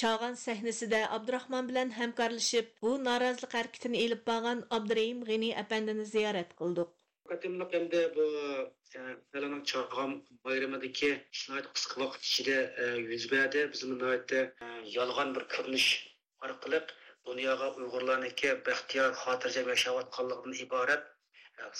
[0.00, 6.95] Чаган сәхнәсендә Абдурахман белән хәмкарлашып, bu наразылык хәрәкәтен элеп барган Абдурәим Гыни әпәндене зиярат кылдык
[7.30, 8.26] qatimliq endi bu
[8.96, 10.12] Falaның чағам
[10.46, 11.08] bayramidagi
[11.38, 12.58] shinayt qisqa vaqt ichida
[13.12, 14.42] yuz berdi biz nihoyatda
[14.92, 15.88] yolg'on bir ko'rinish
[16.48, 16.80] orqali
[17.30, 21.04] dunyoga uyg'urlarniki baxtiyor xotirjam yashayotganligidan iborat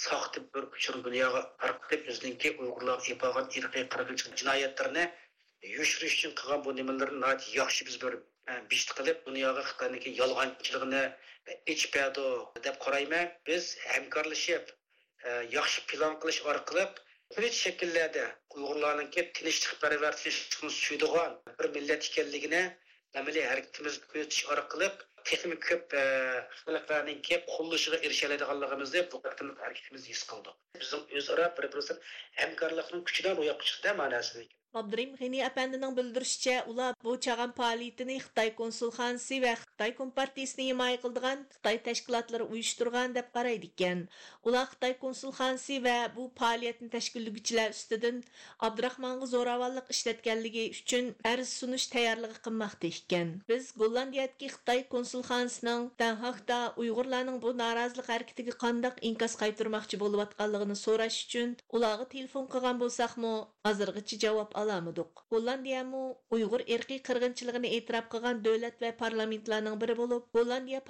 [0.02, 5.04] soxta bir uchun dunyoga tarqatib bizniki uyg'urlarga yapolgan irqiy qirg'inchilik jinoyatlarini
[5.76, 8.18] yushirish uchun qilgan bu nimalarni yaxshi biz bir
[8.74, 11.04] bishti qilib dunyoga xitoyniki yolg'onchiligini
[11.76, 12.26] ichpadi
[12.68, 14.75] deb qarayman biz hamkorlashib
[15.26, 16.84] E, yaxshi plan qilish orqali
[17.34, 18.24] turli shakllarda
[18.56, 22.62] uyg'urlarniki tinchlikparvar tinchlikni suydigan bir millat ekanligini
[23.22, 24.90] amaliy harakatimiz kuzatish orqali
[25.30, 26.04] texnik ko'p e,
[26.60, 30.60] xalqlarninki qo'llashiga erishadiganligimizni bu harakatimiz his qildik.
[30.82, 31.98] Bizning o'zaro bir birimizdan
[32.42, 34.46] hamkorlikning kuchidan u yoqqa chiqdi ma'nosida
[34.76, 41.78] G'ini apandining bildirishicha, ular bu chag'an faoliyatini Xitoy konsulxonasi va Xitoy kompartiyasini himoya qildigan Xitoy
[41.86, 44.02] tashkilotlari uyushtirgan deb qaraydi ekan.
[44.44, 48.20] Ular Xitoy konsulxonasi va bu faoliyatni tashkillovchilar ustidan
[48.68, 53.22] Abdurahmonga zo'ravonlik ishlatganligi uchun arz sunish tayyorligi qilmoqda.
[53.48, 55.88] Biz Gollandiyadagi Xitoy konsulxonasining
[56.82, 63.32] Uyg'urlarning bu norozilik harakatiga qandaq inkos qaytarmoqchi bo'layotganligini so'rash uchun ularga telefon qilgan bo'lsaqmi,
[63.66, 65.22] hozirgacha javob ئالالمىدۇق.
[65.34, 66.02] Hollandiyامۇ
[66.34, 70.80] ئۇيغۇر ئىرقىي قىرغىنچىلىقىنى ئېتىراپ قىلغان دۆلەت ۋە бірі болып, بولۇپ, Hollandiya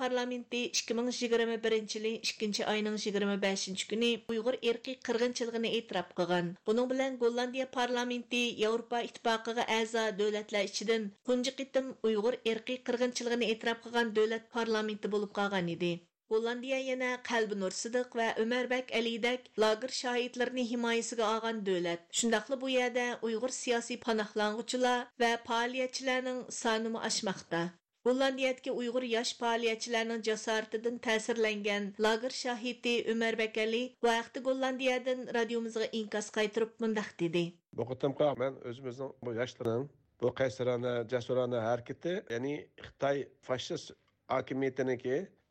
[0.80, 6.52] 2021 يىلى 2 айنىڭ 25 كۈنى ئۇيغۇر ئىرقىي قىرغىنچىلىقىنى ئېتىراپ قىلغان.
[6.70, 11.56] Buning bilan Gollandiya parlamenti Yevropa ittifoqiga a'zo davlatlar ichidan tunji
[12.06, 15.90] Uyg'ur irqiy qirg'inchiligini e'tirof qilgan davlat parlamenti bo'lib qolgan edi.
[16.28, 22.00] Голландия yana Qalbi нұрсыдық Sidiq va Ömərbək Əliydək lager şahidlərini himayəsinə alğan dövlət.
[22.20, 27.60] Şundaqla bu yerdə Uyğur siyasi panoqlanğıçılar санымы fəaliyyətçilərin sanımı aşmaqda.
[28.08, 33.82] Hollandiyadagi Uyğur yosh faoliyatchilarning jasoratidan ta'sirlangan lager shahidi Ömərbək Ali
[42.30, 43.94] ya'ni Xitoy fashist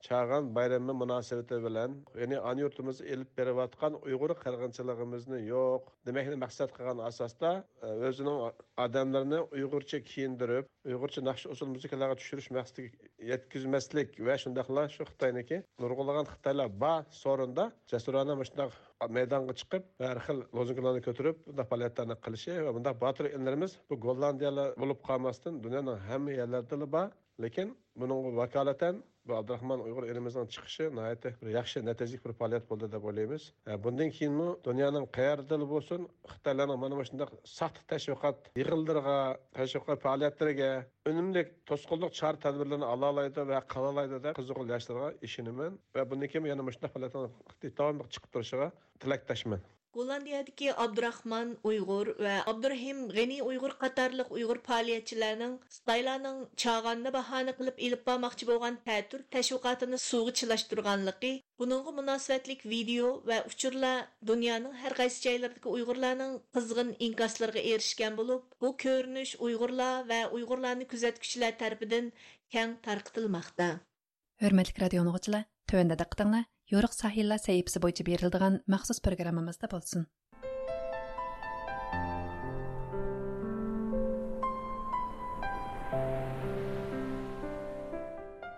[0.08, 1.92] chag'an bayrami münasebeti bilan
[2.22, 7.52] yani an yurtimiz elib berayotgan Uyg'ur qirg'inchiligimizni yo'q demakni maqsad qilgan asosda
[7.86, 8.38] e, o'zining
[8.86, 16.30] odamlarini Uyg'urcha kiyindirib, Uyg'urcha naqsh usul muzikalarga tushirish maqsadiga yetkazmaslik va shundaqla shu Xitoyniki nurg'ulagan
[16.34, 18.72] Xitoylar bor so'rinda jasurona shundaq
[19.18, 24.70] maydonga chiqib har xil lozunkalarni ko'tarib bunday faoliyatlarni qilishi va bunday botir illarimiz bu gollandiyalar
[24.82, 27.10] bo'lib qolmasdan dunyoning hamma yerlarida bor.
[27.44, 27.68] Lekin
[28.02, 33.04] buning vakolatan bu abdurahmon uyg'ur elimizdan chiqishi nihoyatda bir yaxshi natijali bir faoliyat bo'ldi deb
[33.10, 33.44] o'ylaymiz.
[33.68, 37.28] E, bundan keyinmi dunyoning qayerda bo'lsin xitoylarning mana shunday
[37.60, 39.18] saxt tashviqot yig'ildirg'a
[39.60, 40.72] tashviqot faoliyatlariga
[41.12, 46.52] unumli to'sqinlik chora tadbirlarni ala oladi va qilolaydi deb qiziqil yoshlarga ishonaman va bundan keyin
[46.54, 47.32] yana mana shunday faoliyatlar
[47.80, 48.68] davom chiqib turishiga
[49.02, 49.62] tilakdoshman
[49.96, 58.02] Gollandiyadagi Abdurahman Uyg'ur va Abdurahim G'ani Uyg'ur qatorliq Uyg'ur faoliyatchilarining Xitoylarning chag'anni bahona qilib ilib
[58.10, 61.32] bormoqchi bo'lgan ta'tur tashviqotini suvga chilashtirganligi,
[61.62, 63.96] buningga munosabatlik video va uchurlar
[64.32, 71.56] dunyoning har qaysi joylaridagi Uyg'urlarning qizg'in inkoslariga erishgan bo'lib, bu ko'rinish Uyg'urlar va Uyg'urlarni kuzatuvchilar
[71.64, 72.12] tomonidan
[72.58, 73.70] keng tarqatilmoqda.
[76.74, 80.08] Yoruq sahillar səhifəsi boyunca berildigan məxsus proqramımızda bolsun.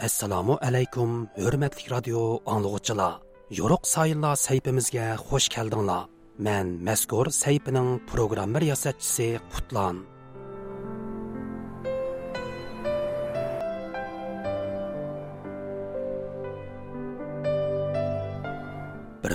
[0.07, 2.21] Assalomu alaykum, hörmətli radio
[2.55, 3.19] anlıqçılar.
[3.59, 6.07] Yoruq sahillar səhifəmizə xoş keldinglar.
[6.39, 10.05] Mən məzkur səhifənin proqram riyasətçisi Qutlan.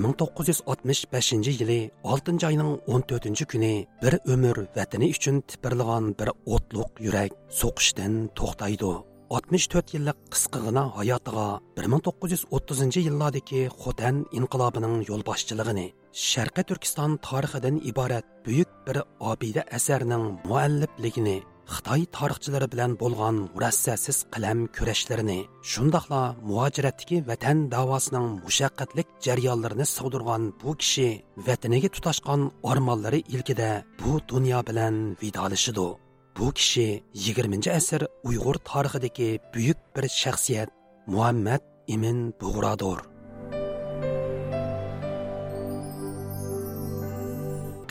[0.03, 8.13] 1965 yili 6 ayning 14 kuni bir umr vatani uchun tipirlagan bir o'tliq yurak so'qishdan
[8.39, 8.93] to'xtaydi.
[9.31, 11.47] 64 yillik qisqagina hayotiga
[11.77, 15.87] 1930 yillardagi xotan inqilobining yo'lboshchiligini
[16.31, 18.97] sharqiy turkiston tarixidan iborat buyuk bir
[19.31, 21.39] obida asarning muallifligini
[21.73, 25.39] Xitoy tarixchilari bilan bo'lgan murassasiz qalam kurashlarini,
[25.73, 31.09] shundoqla muhojiratdagi vatan davosining mushaqqatlik jarayonlarini sig'dirgan bu kishi
[31.47, 33.71] vataniga tutashgan ormonlari ilkida
[34.01, 35.89] bu dunyo bilan vidolashidi.
[36.37, 40.69] Bu kishi 20 asr Uyg'ur tarixidagi buyuk bir shaxsiyat
[41.07, 41.63] Muhammad
[41.95, 42.99] Imin bug'rodur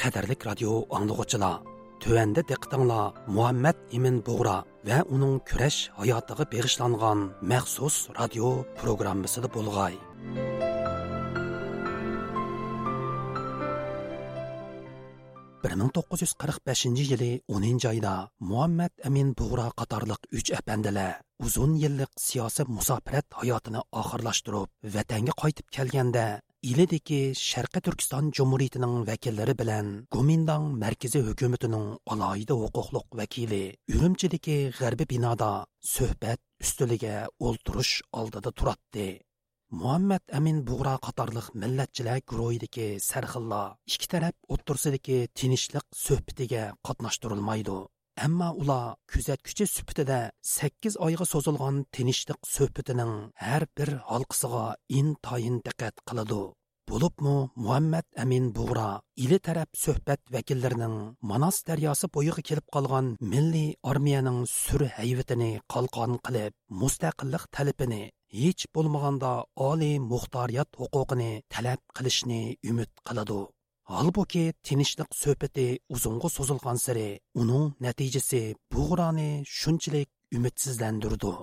[0.01, 1.70] Qadrlik radio anglag'uchilar
[2.01, 4.55] Төвәндә диqqәтеңләр Muhammad Имин Бугра
[4.87, 8.49] ва уның kurash hayotiga бегышланган махсус радио
[8.81, 9.99] программасында булгай.
[15.63, 18.13] bir ming to'qqiz yuz qirq beshinchi yili o'ninchi oyda
[18.51, 21.11] muhammad amin bug'ro qatorliq uch apandilar
[21.45, 26.25] uzun yillik siyosiy musofirat hayotini oxirlashtirib vatanga qaytib kelganda
[26.69, 33.61] ilidagi sharqi turkiston jumuriyatining vakillari bilan gomindang markaziy hukumatining alohida huquqliq vakili
[33.95, 35.49] urumchidagi g'arbi binoda
[35.93, 37.15] suhbat ustuliga
[37.47, 39.07] o'ltirish oldida turatdi
[39.81, 47.79] muhammad amin bug'ro qatorliq millatchilar guruhidagi sarxillar ikki taraf o'ttirsidagi tinchlik suhbatiga qatnashtirilmaydi
[48.19, 50.21] Әмма ular күзәткүче сүпітіде
[50.53, 53.13] 8 oyga so'zilgan tinchlik suhbatining
[53.45, 54.65] har bir halqisiga
[55.01, 56.41] intayin diqqat qiladi.
[56.91, 60.95] bo'libmi muhammad amin Буғра ili taraf suhbat vakillarining
[61.31, 68.01] manas daryosi bo'yiga kelib qolgan milliy armiyaning sur hayvitini qalqon qilib mustaqillik talabini
[68.39, 69.31] hech bo'lmaganda
[69.69, 72.41] oliy muxtoriyat huquqini talab qilishni
[72.71, 73.39] umid qiladi
[73.89, 79.29] Halbuki tinchlik suhbati uzunga созулган sari uning natijasi bug'roni
[79.59, 81.33] shunchalik umidsizlantirdi.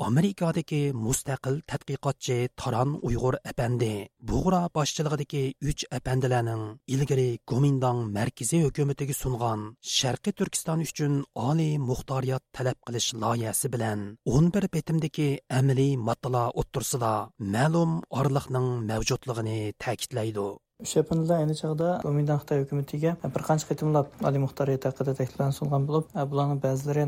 [0.00, 3.92] Amerikadagi mustaqil tadqiqotchi taron uyg'ur apandi
[4.30, 5.42] bug'ra boshchiligidagi
[5.72, 6.64] 3 apandilarning
[6.94, 9.60] ilgari gomindong markaziy hukumatiga sungan
[9.96, 11.14] sharqiy turkiston uchun
[11.48, 15.28] oliy muxtoriyat talab qilish loyihasi bilan 11 betimdagi
[15.60, 17.14] amaliy moddalar o'ttirsida
[17.54, 17.90] ma'lum
[18.20, 20.48] orliqning mavjudligini ta'kidlaydi.
[20.82, 25.84] O'sha panda ayni chog'da gomindan xitoy hukumatiga bir qancha qitimlab oliy muxtoriyat haqida takliflarni sungan
[25.88, 27.04] bo'lib e, bularni ba'zilari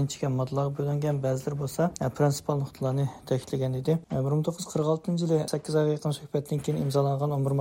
[0.00, 3.94] inchigan moddalarga bo'lingan ba'zilari bo'lsa e, prinsipal nuqtalarni ta'kidlagan edi.
[4.14, 7.46] E, bir ming to'qqiz yuz qirq oltinchi yili sakkiz oyga yaqin suhbatdan keyin imzolangan o'n
[7.46, 7.54] bir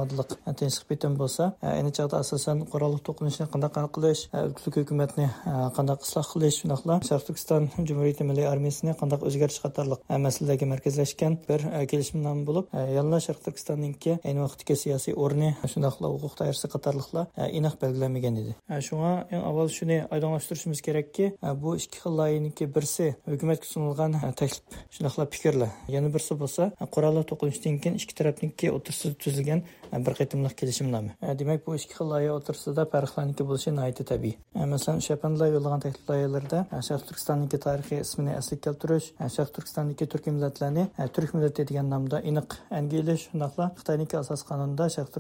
[0.62, 5.30] tinchlik bitim bo'lsa ayni chog'da asosan qurolli to'qinishni qanday qilish ulklik hukumatni
[5.78, 11.70] qanday isloh qilish shundoqla sharq turkiston jumuriyati milliy armiyasini qanday o'zgartish qatorliq masalalarga markazlashgan bir
[11.94, 17.48] kelishimnoma bo'lib yana sharq turkistonniki ayni vaqtdagi siyosiy o'rin o'rni shundoqla huquq tayirsi qatorliqlar e,
[17.60, 18.54] aniq belgilanmagan edi.
[18.70, 24.18] E, shunga eng avval shuni oydinlashtirishimiz kerakki e, bu ikki xil loyihaniki birsi hukumatga sunilgan
[24.40, 25.72] taklif shundoqla fikrlar.
[25.96, 29.64] Yana birsi bo'lsa qurolli to'qinishdan keyin ikki tarafniki o'tirsida tuzilgan
[30.06, 34.36] bir qitimliq kelishimnoma demak bu ikki xil loyiha o'tirsida farqlarniki bo'lishi nihoyatda tabiiy.
[34.74, 40.88] Masalan shapanlar yo'llagan taklif loyihalarida sharq turkistonniki tarixiy ismini asliga keltirish sharq turkistonniki turk millatlarni
[41.16, 45.14] turk millati degan nomda aniq angilish shundoqla xitoyniki asos qonunida sharq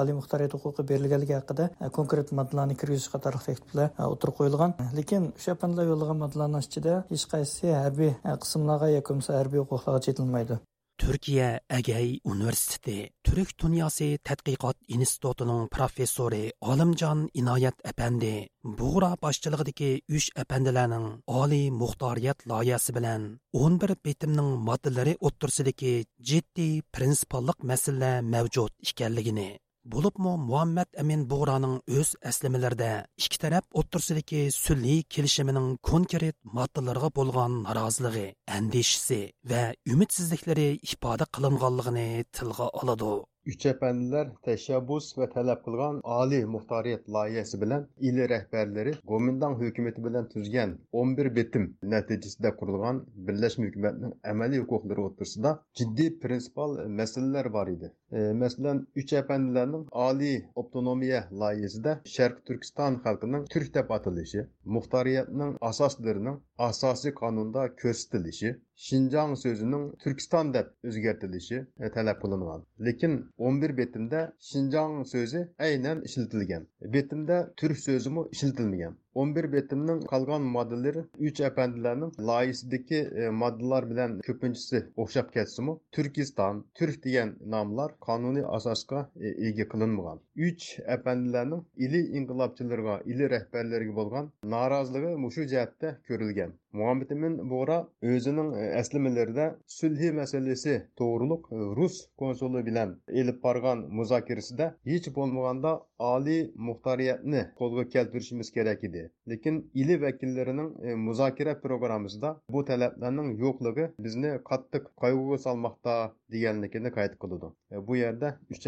[0.00, 1.68] oliy muxtoriyat huquqi berilganligi haqida
[1.98, 4.74] konkret moddalarni kirgizish qatorli takliflar o'tirib qo'yilgan.
[4.98, 8.12] Lekin o'sha panlar yo'llagan moddalarni ichida hech qaysi harbiy
[8.42, 10.60] qismlarga yoki harbiy huquqlarga chetilmaydi.
[11.00, 18.32] Türkiye Әгәй Üniversitesi Türk Dünyası Тәтқиқат İnstitutunun профессоры Алымжан Инаят әпәнді
[18.80, 21.06] Бұғра башчылығыдегі үш әпәнділерінің
[21.40, 29.48] Ali Muhtariyet layihası bilen 11 betimnin maddeleri отырсыдегі ciddi принципаллық мәселе мәвжуд ikənligini
[29.90, 38.28] Булыпмы Мухаммад Амин Буғраның өз әслімелерді ішкі тарап отырсыдекі сүлі келішімінің конкрет маттыларға болған наразылығы,
[38.58, 39.18] әндешісі
[39.50, 43.10] вә үмітсіздіклері ипада қылынғанлығыны тілға алады.
[43.50, 50.28] Üç əpəndiler təşəbbüs və tələb qılğan Ali Muxtariyyət layihəsi bilan il rəhbərləri Gomindang hökuməti bilən
[50.34, 57.90] tüzgən 11 bitim nəticəsində qurulğan birlashma hukumatning əməli hüquqları o'rtasida ciddi prinsipal məsələlər var idi.
[58.14, 60.32] E, məsələn, üç əpəndilərinin Ali
[60.64, 64.46] Avtonomiya layihəsində Şərq Türkistan xalqının turk deb atalishi
[64.78, 66.38] muxtoriyatning asoslarining
[66.70, 72.62] asosiy qonunda ko'rsatilishi Şinjan sözünün Türkistan deb o'zgartirilishi e, talab qilingan.
[72.86, 76.66] Lekin 11 betimda Şinjan so'zi aynan ishlatilgan.
[76.94, 78.96] Betimda Türk so'zimi ishlatilmagan.
[79.14, 87.00] 11 betimning qolgan moddalari 3 apandilarning loyihasidagi e, moddalar bilan ko'pinchisi o'xshab ketsimi turkiston turk
[87.06, 95.12] degan nomlar qonuniy asosga e, ega qilinmagan 3 apandilarning ili inqilobchilarga ili rahbarlariga bo'lgan noroziligi
[95.24, 97.78] mushu jihatda ko'rilgan muhammad amin bo'ra
[98.14, 99.46] o'zining e, aslimalarida
[99.78, 105.72] sulhi masalasi to'g'riliq rus konsuli bilan elib borgan muzokarasida hech bo'lmaganda
[106.08, 109.02] oliy muxtoriyatni qo'lga keltirishimiz kerak edi.
[109.30, 115.96] Lekin ili vakillarining e, muzokara programmasida bu talablarning yo'qligi bizni qattiq qayg'uga solmoqda
[116.36, 118.66] deganligini qayd qiladi e, bu yerda uch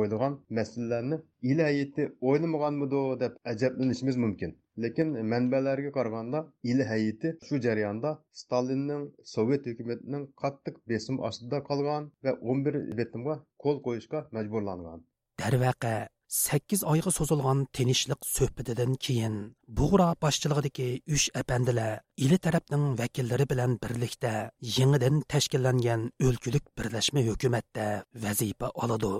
[0.00, 1.20] o'ylagan masalalarni
[1.50, 4.58] ili hayiti o'ylamaganmidi deb ajablanishimiz mumkin.
[4.82, 6.38] Lekin manbalarga qaraganda
[6.70, 8.10] ili hayiti shu jarayonda
[8.42, 9.02] stalinning
[9.34, 13.34] sovet hukumatining qattiq besim ostida qolgan va 11 betimga
[13.64, 15.04] qo'l qo'yishga majburlangan.
[15.42, 15.94] Darvaqa
[16.30, 19.34] sakkiz oyga so'zilgan tinchlik suhbatidan keyin
[19.78, 24.32] bug'ra boshchiligidagi uch apandilar ili tarafning vakillari bilan birlikda
[24.76, 27.86] yangidan tashkillangan o'lkilik birlashma hukumatda
[28.24, 29.12] vazifa oladi.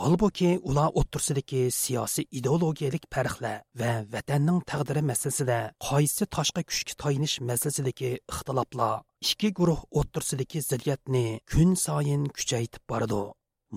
[0.00, 8.10] Holbuki ular o'ttirsidagi siyosiy ideologiyalik farqlar va vatanning taqdiri masalasida qaysi toshqa kuchga toyinish masalasidagi
[8.32, 8.94] ixtiloflar
[9.30, 13.22] ikki guruh o'ttirsidagi ziddiyatni kun sayin kuchaytib boradi.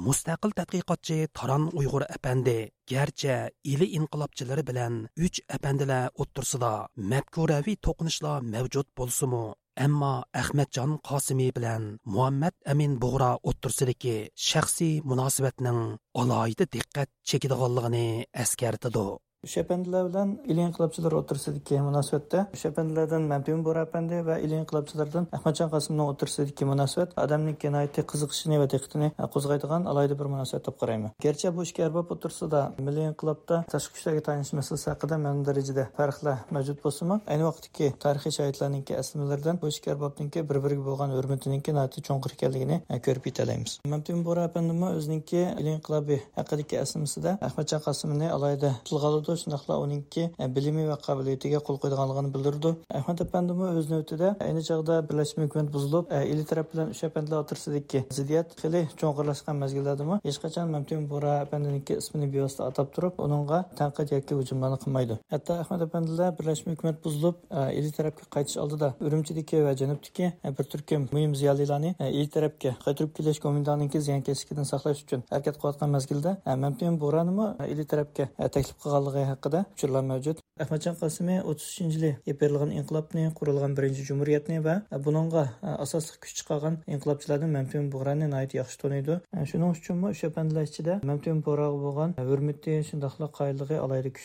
[0.06, 2.58] Mustaqil tadqiqotchi taron uyg'ur apandi
[2.92, 3.36] garchi
[3.74, 4.94] ili inqilobchilari bilan
[5.26, 6.74] uch apandilar o'ttirsida
[7.12, 9.44] mafkuraviy to'qinishlar mavjud bo'lsimu
[9.86, 11.84] ammo ahmadjon qosimiy bilan
[12.14, 14.16] muhammad amin bug'ro o'ttirsidiki
[14.50, 15.82] shaxsiy munosabatning
[16.22, 18.08] alohida diqqat chekadiganligini
[18.44, 19.08] eskartidi.
[19.48, 26.10] Şəpəndilər bilan il inqilabçılar o'tirsidagi munosabatda Şəpəndlərdən Məmtun Bora əpəndi və il inqilabçılardan Ahmadcan Qasımның
[26.12, 31.14] o'tirsidagi munosabat odamning kinoyati qiziqishini va diqqatini qo'zg'aydigan alayda bir munosabat deb qarayman.
[31.24, 36.44] Gerçi bu ikki arbab o'tirsida milliy inqilobda tashqi kuchlarga tanish masalasi haqida ma'lum darajada farqlar
[36.58, 42.36] mavjud bo'lsa-mu, ayni vaqtdagi tarixiy shahidlarning aslimalaridan bu ikki arbobningki bir-biriga bo'lgan hurmatiningki nati cho'nqir
[42.36, 43.80] ekanligini e, ko'rib yetalaymiz.
[43.96, 50.30] Məmtun Bora əpəndimi o'ziningki il inqilobi haqidagi aslimasida Ahmadjon Qosimni alayda tilg'aladi bildirdi shundoqla uningki
[50.40, 52.72] e, bilimi va qobiliyatiga qo'l qo'yganligini bildirdi.
[53.00, 57.04] Ahmad apandimi o'z navbatida e, ayni chog'da birlashma hukumat buzilib e, ili taraf bilan uch
[57.10, 60.20] apandlar o'tirsidagi ziddiyat xili cho'nqirlashgan mazgillardami?
[60.26, 65.20] Hech qachon mamtun bora apandiniki ismini bevosita atab turib uningga tanqid yoki hujumlarni qilmaydi.
[65.34, 67.36] Hatto ahmad apandilar birlashma hukumat buzilib
[67.80, 73.40] ili tarafga qaytish oldida urumchidiki va janubdiki bir turkum muhim ziyolilarni ili tarafga qaytirib kelish
[73.46, 79.62] komendaniki ziyonkashligidan saqlash uchun harakat qilayotgan mazgilda mamtun bo'ranimi ili tarafga taklif qilganligi ۋەقە ھەققىدە
[79.74, 84.76] ئۇچۇرلار مەۋجۇت ئەخمەتجان قاسىمى ئوتتۇز ئۈچىنچى يىلى يېپىرىلغان ئىنقىلابنى قۇرۇلغان بىرىنچى جۇمھۇرىيەتنى ۋە
[85.08, 89.18] بۇنىڭغا ئاساسلىق كۈچ چىقارغان ئىنقىلابچىلاردىن مەمتىن بۇغرانى ناھايىتى ياخشى تونۇيدۇ
[89.54, 94.16] شۇنىڭ ئۈچۈنمۇ ئۈچ ئەپەندىلەر ئىچىدە مەمتىن بۇغراغا بولغان ھۆرمىتى شۇنداقلا قايىللىقى ئالاھىدە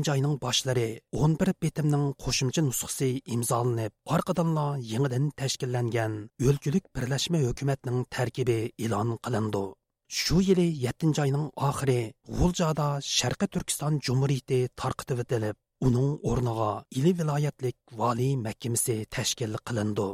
[1.13, 6.17] 11 betimning qo'shimcha nusxasi imzolanib, orqadanla yangidan tashkillangan
[6.97, 9.65] birlashma hukumatning tarkibi e'lon qilindi.
[10.19, 12.01] Shu yili 7 oyning oxiri
[12.37, 12.87] g'uljada
[13.17, 15.57] sharqi turkiston jumuriyati tarqitib etilib
[15.89, 20.09] uning o'rniga ili viloyatlik valiy mahkamasi tashkil qilindi.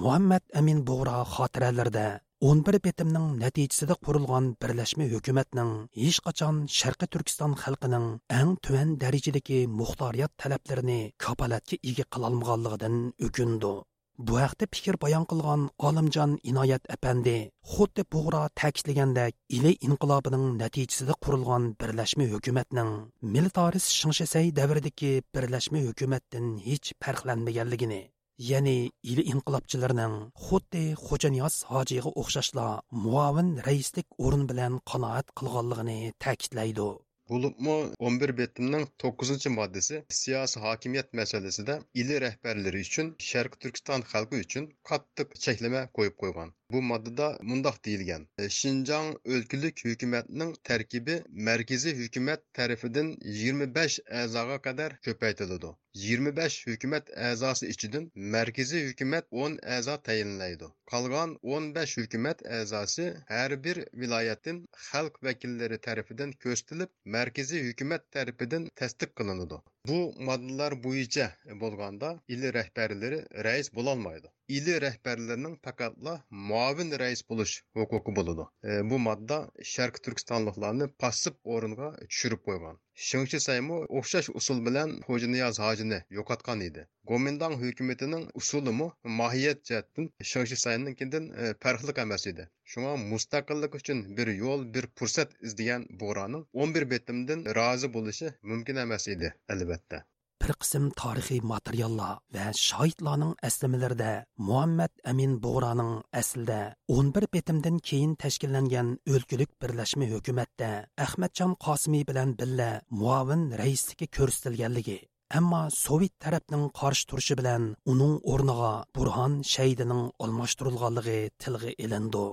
[0.00, 2.06] Muhammad amin bug'ro xotiralarida
[2.50, 5.72] 11 betimning natijasida qurilgan birlashma hukumatning
[6.02, 8.08] hech qachon sharqi turkiston xalqining
[8.40, 13.74] eng tuvan darajadagi muxtoriyat talablarini kapolatga ega qilolmaganligidan o'kindi.
[14.18, 17.36] Bu haqda fikr bayon qilgan olimjon inoyat apandi
[17.72, 22.90] xuddi bug'ro ta'kidlagandek ili inqilobining natijasida qurilgan birlashma hukumatning
[23.34, 28.02] militaris shinshasay davridagi birlashma hukumatdan hech farqlanmaganligini
[28.50, 28.76] ya'ni
[29.10, 30.14] ili inqilobchilarning
[30.46, 32.66] xuddi xo'janiyoz hojiga o'xshashla
[33.04, 36.88] muavin raislik o'rin bilan qanoat qilganligini ta'kidlaydi.
[37.30, 44.68] Bulupmu 11 betimning 9 moddasi siyosiy hokimiyat masalasida ili rahbarlari uchun Sharq Turkiston xalqi uchun
[44.90, 46.52] qattiq cheklama qo'yib qo'ygan.
[46.72, 48.22] Bu moddada mundoq deyilgan.
[48.38, 55.70] E, Şinjan o'lkalik hukumatining tarkibi markaziy hukumat tarafidan 25 a'zoga qadar ko'paytiriladi.
[55.94, 60.72] 25 hukumat a'zosi ichidan markaziy hukumat 10 a'zo tayinlaydi.
[60.94, 69.16] Qolgan 15 hukumat a'zosi har bir viloyatdan xalq vakillari tarafidan ko'rsatilib, markaziy hukumat tarafidan tasdiq
[69.22, 69.62] qilinadi.
[69.88, 71.26] Bu moddalar bo'yicha
[71.64, 74.28] bo'lganda ili rahbarlari rais bo'lolmaydi.
[74.48, 76.12] ili rahbarlarining faqatla
[76.50, 79.38] muavin rais bo'lish huquqi bo'ladi e, bu modda
[79.74, 86.84] sharq turkistonliklarni passiv o'ringa tushirib qo'ygan shingchi saymu o'xshash usul bilan xo'janiyoz hojini yo'qotgan edi.
[87.10, 88.88] Gomindang hukumatining usulimi
[89.20, 92.48] mohiyat jihatdan shingchi sayninkidan e, farqli emas edi.
[92.74, 99.08] Shunga mustaqillik uchun bir yo'l bir fursat izlagan bo'roning 11 betimdan rozi bo'lishi mumkin emas
[99.16, 100.04] edi albatta.
[100.46, 104.10] Bir qism tarixiy materiallar va shohidlarning aslamalarida
[104.48, 106.60] muhammad amin bug'roning aslida
[106.98, 110.70] 11 betimdan keyin tashkillangan o'lkilik birlashma hukumatda
[111.06, 112.70] ahmadjon qosimiy bilan billa
[113.00, 114.98] muavin raisligi ko'rsatilganligi
[115.38, 122.26] ammo sovet tarafning qarshi turishi bilan uning o'rniga burxon shaydining almashtirilganligi tilga ilindi.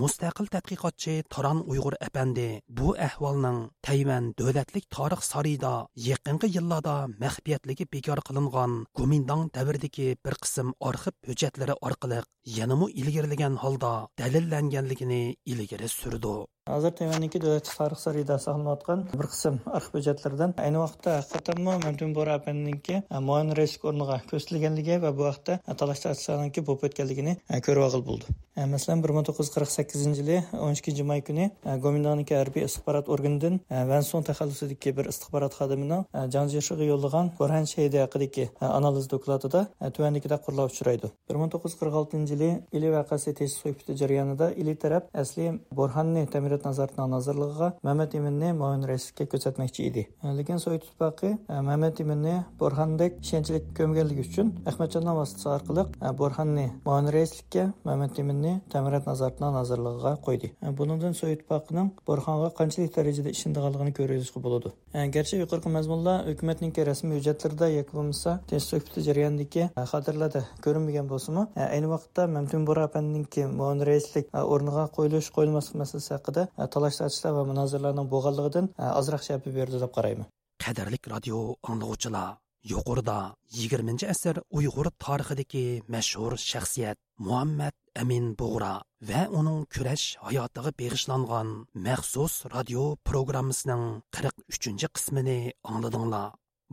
[0.00, 2.46] Mustaqil tadqiqotchi Taran Uyg'ur apandi
[2.78, 5.72] bu ahvolning Tayvan davlatlik tarix sarida
[6.08, 12.20] yaqinqi yillarda maxfiyatligi bekor qilingan Gomindang davridagi bir qism arxiv hujjatlari orqali
[12.58, 15.22] yanamı ilgirlagan holda dalillanganligini
[15.52, 16.34] ilgari surdi.
[16.68, 22.36] Hozir tayvanniki davlat tarix sarida saqlanayotgan bir qism arxiv hujjatlaridan ayni vaqtda haqiqatanmi mamtun bora
[22.38, 28.04] apanninki e, muayyan reyslik o'rniga ko'rsatilganligi va bu vaqtda talash tartiblanki bo'lib o'tganligini e, ko'rib
[28.10, 28.34] bo'ldi.
[28.56, 30.36] E, masalan bir ming to'qqiz yuz qirq sakkizinchi yili
[30.66, 31.48] o'n ikkinchi may kuni
[31.86, 33.58] gomindoniki harbiy istixborot organidan
[33.90, 36.06] vanson taxallusidagi bir istixborot xodimining
[36.36, 38.46] janjishiga yo'llagan burhan shahidi haqidagi
[38.78, 39.64] analiz dokladida
[39.96, 41.10] tuvandikida qurlar uchraydi.
[41.28, 45.46] bir ming to'qqiz yuz qirq oltinchi yili ili voqeasi tesis jarayonida ili taraf asli
[45.78, 50.02] burhanni Cümhuriyyət Nazarətinin nazirliğə Məhəmməd İminni müavin rəislikə köçətməkçi idi.
[50.20, 56.10] E, Lakin Sovet İttifaqı e, Məhəmməd İminni Borxandək işəncilik gömgənligi üçün Əhmədcandan vasitəsi arqılıq e,
[56.18, 60.50] Borxanni müavin rəislikə, Məhəmməd İminni Təmirat Nazarətinin nazirliğə qoydu.
[60.76, 64.74] Bunundan Sovet İttifaqının Borxanğa qançılıq dərəcədə işindiyini görürüzə buludu.
[64.92, 72.28] Gerçi yuqorqu məzmunlar hökumətinin rəsmi hücətlərdə yakılmışsa, tez söhbəti cəryanındakı xatırlarda görünməyən bolsunmu, eyni vaqtda
[72.28, 78.08] Məmtun Burapəndinki müavin rəislik ornuğa qoyuluş qoyulması məsələsi haqqında haqida esa talash tortishlar va munozirlarning
[78.14, 80.26] bo'lganligidan e, ozroq shapi berdi deb qarayman.
[80.64, 81.38] Qadrlik radio
[81.70, 82.28] anglag'uvchilar
[82.70, 83.18] yuqorida
[83.60, 85.64] 20 asr uyg'ur tarixidagi
[85.94, 88.74] mashhur shaxsiyat muhammad amin bug'ra
[89.08, 91.48] va uning kurash hayotiga beg'ishlangan
[91.86, 93.84] maxsus radio programmasining
[94.20, 95.38] 43 qismini
[95.72, 96.28] angladinglar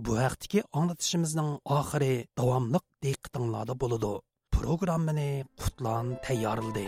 [0.06, 4.14] bu haqdagi anglatishimizning oxiri davomliq diqqatinglarda bo'ladi.
[4.58, 6.88] Programmani qutlan tayyorladi.